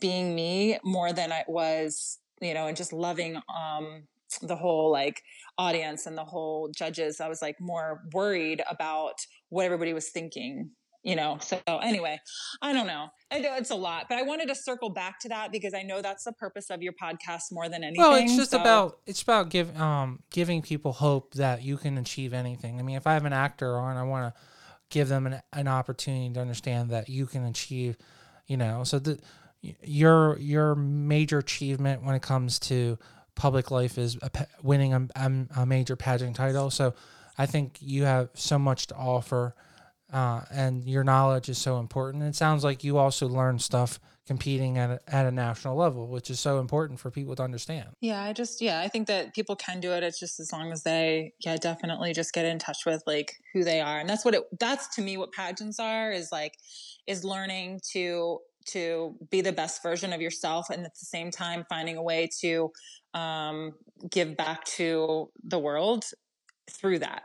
[0.00, 4.04] being me more than I was, you know, and just loving, um,
[4.42, 5.22] the whole like
[5.58, 9.14] audience and the whole judges i was like more worried about
[9.48, 10.70] what everybody was thinking
[11.02, 12.18] you know so anyway
[12.60, 15.28] i don't know i know it's a lot but i wanted to circle back to
[15.28, 18.36] that because i know that's the purpose of your podcast more than anything Well, it's
[18.36, 22.78] just so- about it's about give um giving people hope that you can achieve anything.
[22.78, 24.40] I mean, if I have an actor on, I want to
[24.90, 27.96] give them an, an opportunity to understand that you can achieve,
[28.46, 28.84] you know.
[28.84, 29.18] So the
[29.82, 32.98] your your major achievement when it comes to
[33.34, 34.30] public life is a,
[34.62, 36.70] winning a, a, a major pageant title.
[36.70, 36.94] So
[37.38, 39.54] I think you have so much to offer,
[40.12, 42.22] uh, and your knowledge is so important.
[42.22, 46.30] It sounds like you also learn stuff competing at a, at a national level, which
[46.30, 47.88] is so important for people to understand.
[48.00, 50.70] yeah i just yeah i think that people can do it it's just as long
[50.70, 54.24] as they yeah definitely just get in touch with like who they are and that's
[54.24, 56.54] what it that's to me what pageants are is like
[57.06, 61.64] is learning to to be the best version of yourself and at the same time
[61.68, 62.70] finding a way to
[63.14, 63.72] um,
[64.10, 66.04] give back to the world
[66.70, 67.24] through that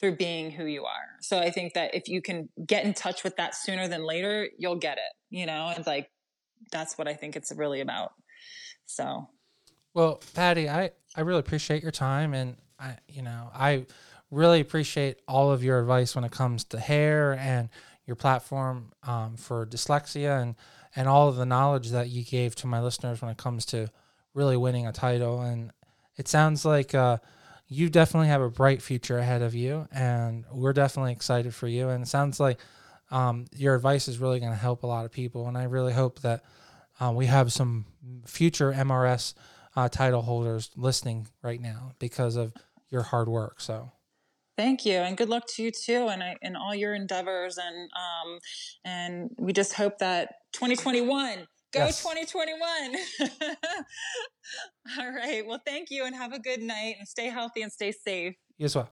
[0.00, 1.16] through being who you are.
[1.20, 4.48] So I think that if you can get in touch with that sooner than later,
[4.58, 6.10] you'll get it, you know, and like
[6.70, 8.12] that's what I think it's really about.
[8.86, 9.28] So
[9.94, 13.86] well, Patty, I I really appreciate your time and I you know, I
[14.30, 17.68] really appreciate all of your advice when it comes to hair and
[18.06, 20.54] your platform um, for dyslexia and
[20.94, 23.90] and all of the knowledge that you gave to my listeners when it comes to
[24.32, 25.42] really winning a title.
[25.42, 25.70] And
[26.16, 27.18] it sounds like uh,
[27.68, 31.88] you definitely have a bright future ahead of you, and we're definitely excited for you.
[31.88, 32.58] And it sounds like
[33.10, 35.48] um, your advice is really going to help a lot of people.
[35.48, 36.44] And I really hope that
[37.00, 37.86] uh, we have some
[38.24, 39.34] future MRS
[39.74, 42.54] uh, title holders listening right now because of
[42.88, 43.60] your hard work.
[43.60, 43.92] So.
[44.56, 47.58] Thank you, and good luck to you too, and in all your endeavors.
[47.58, 48.38] And um,
[48.86, 52.02] and we just hope that 2021 go yes.
[52.02, 52.96] 2021.
[54.98, 55.46] all right.
[55.46, 58.34] Well, thank you, and have a good night, and stay healthy and stay safe.
[58.58, 58.90] You as well.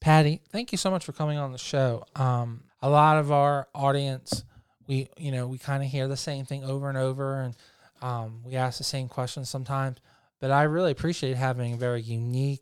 [0.00, 2.04] Patty, thank you so much for coming on the show.
[2.14, 4.44] Um, a lot of our audience,
[4.86, 7.54] we you know we kind of hear the same thing over and over, and
[8.02, 9.98] um, we ask the same questions sometimes
[10.44, 12.60] but I really appreciate having a very unique,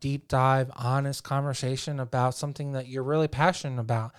[0.00, 4.12] deep dive, honest conversation about something that you're really passionate about.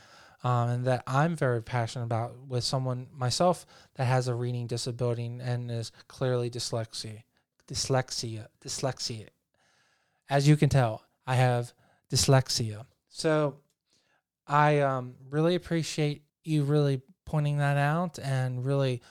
[0.44, 3.66] Um, and that I'm very passionate about with someone myself
[3.96, 7.24] that has a reading disability and is clearly dyslexia,
[7.68, 9.30] dyslexia, dyslexia.
[10.30, 11.74] As you can tell, I have
[12.12, 12.86] dyslexia.
[13.10, 13.56] So
[14.46, 19.02] I um, really appreciate you really pointing that out and really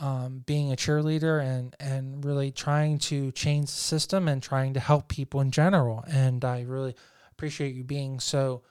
[0.00, 4.80] um, being a cheerleader and and really trying to change the system and trying to
[4.80, 6.04] help people in general.
[6.08, 6.94] And I really
[7.32, 8.62] appreciate you being so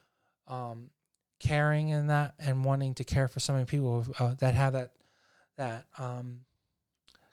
[0.48, 0.90] um,
[1.40, 4.92] caring in that and wanting to care for so many people uh, that have that
[5.58, 6.42] that um,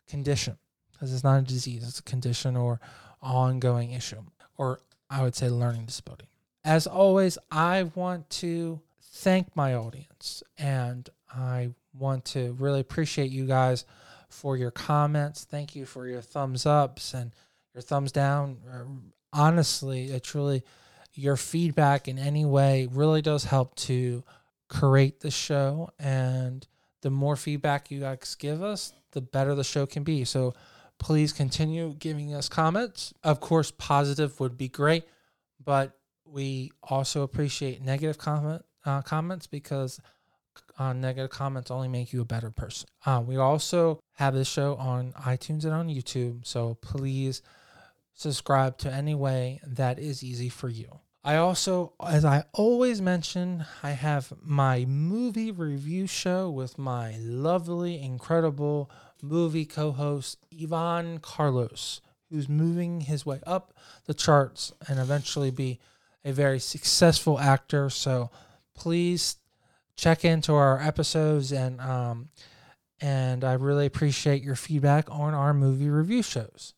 [0.08, 0.56] condition
[0.92, 2.80] because it's not a disease; it's a condition or
[3.20, 4.22] ongoing issue,
[4.56, 6.28] or I would say learning disability.
[6.64, 8.80] As always, I want to
[9.12, 13.84] thank my audience and I want to really appreciate you guys
[14.28, 15.44] for your comments.
[15.44, 17.32] Thank you for your thumbs ups and
[17.74, 18.58] your thumbs down.
[18.70, 18.84] Uh,
[19.32, 20.62] honestly, it truly,
[21.14, 24.24] your feedback in any way really does help to
[24.68, 25.90] create the show.
[25.98, 26.66] And
[27.02, 30.24] the more feedback you guys give us, the better the show can be.
[30.24, 30.54] So
[30.98, 33.12] please continue giving us comments.
[33.22, 35.04] Of course, positive would be great,
[35.62, 40.00] but we also appreciate negative comment uh, comments because
[40.78, 42.88] uh, negative comments only make you a better person.
[43.04, 47.42] Uh, we also have this show on iTunes and on YouTube, so please
[48.14, 51.00] subscribe to any way that is easy for you.
[51.24, 58.02] I also, as I always mention, I have my movie review show with my lovely,
[58.02, 58.90] incredible
[59.22, 63.72] movie co host, Ivan Carlos, who's moving his way up
[64.06, 65.78] the charts and eventually be
[66.24, 67.88] a very successful actor.
[67.88, 68.30] So
[68.74, 69.36] please
[69.96, 72.28] check into our episodes and um,
[73.00, 76.74] and I really appreciate your feedback on our movie review shows.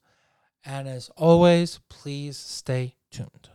[0.64, 3.50] And as always, please stay tuned.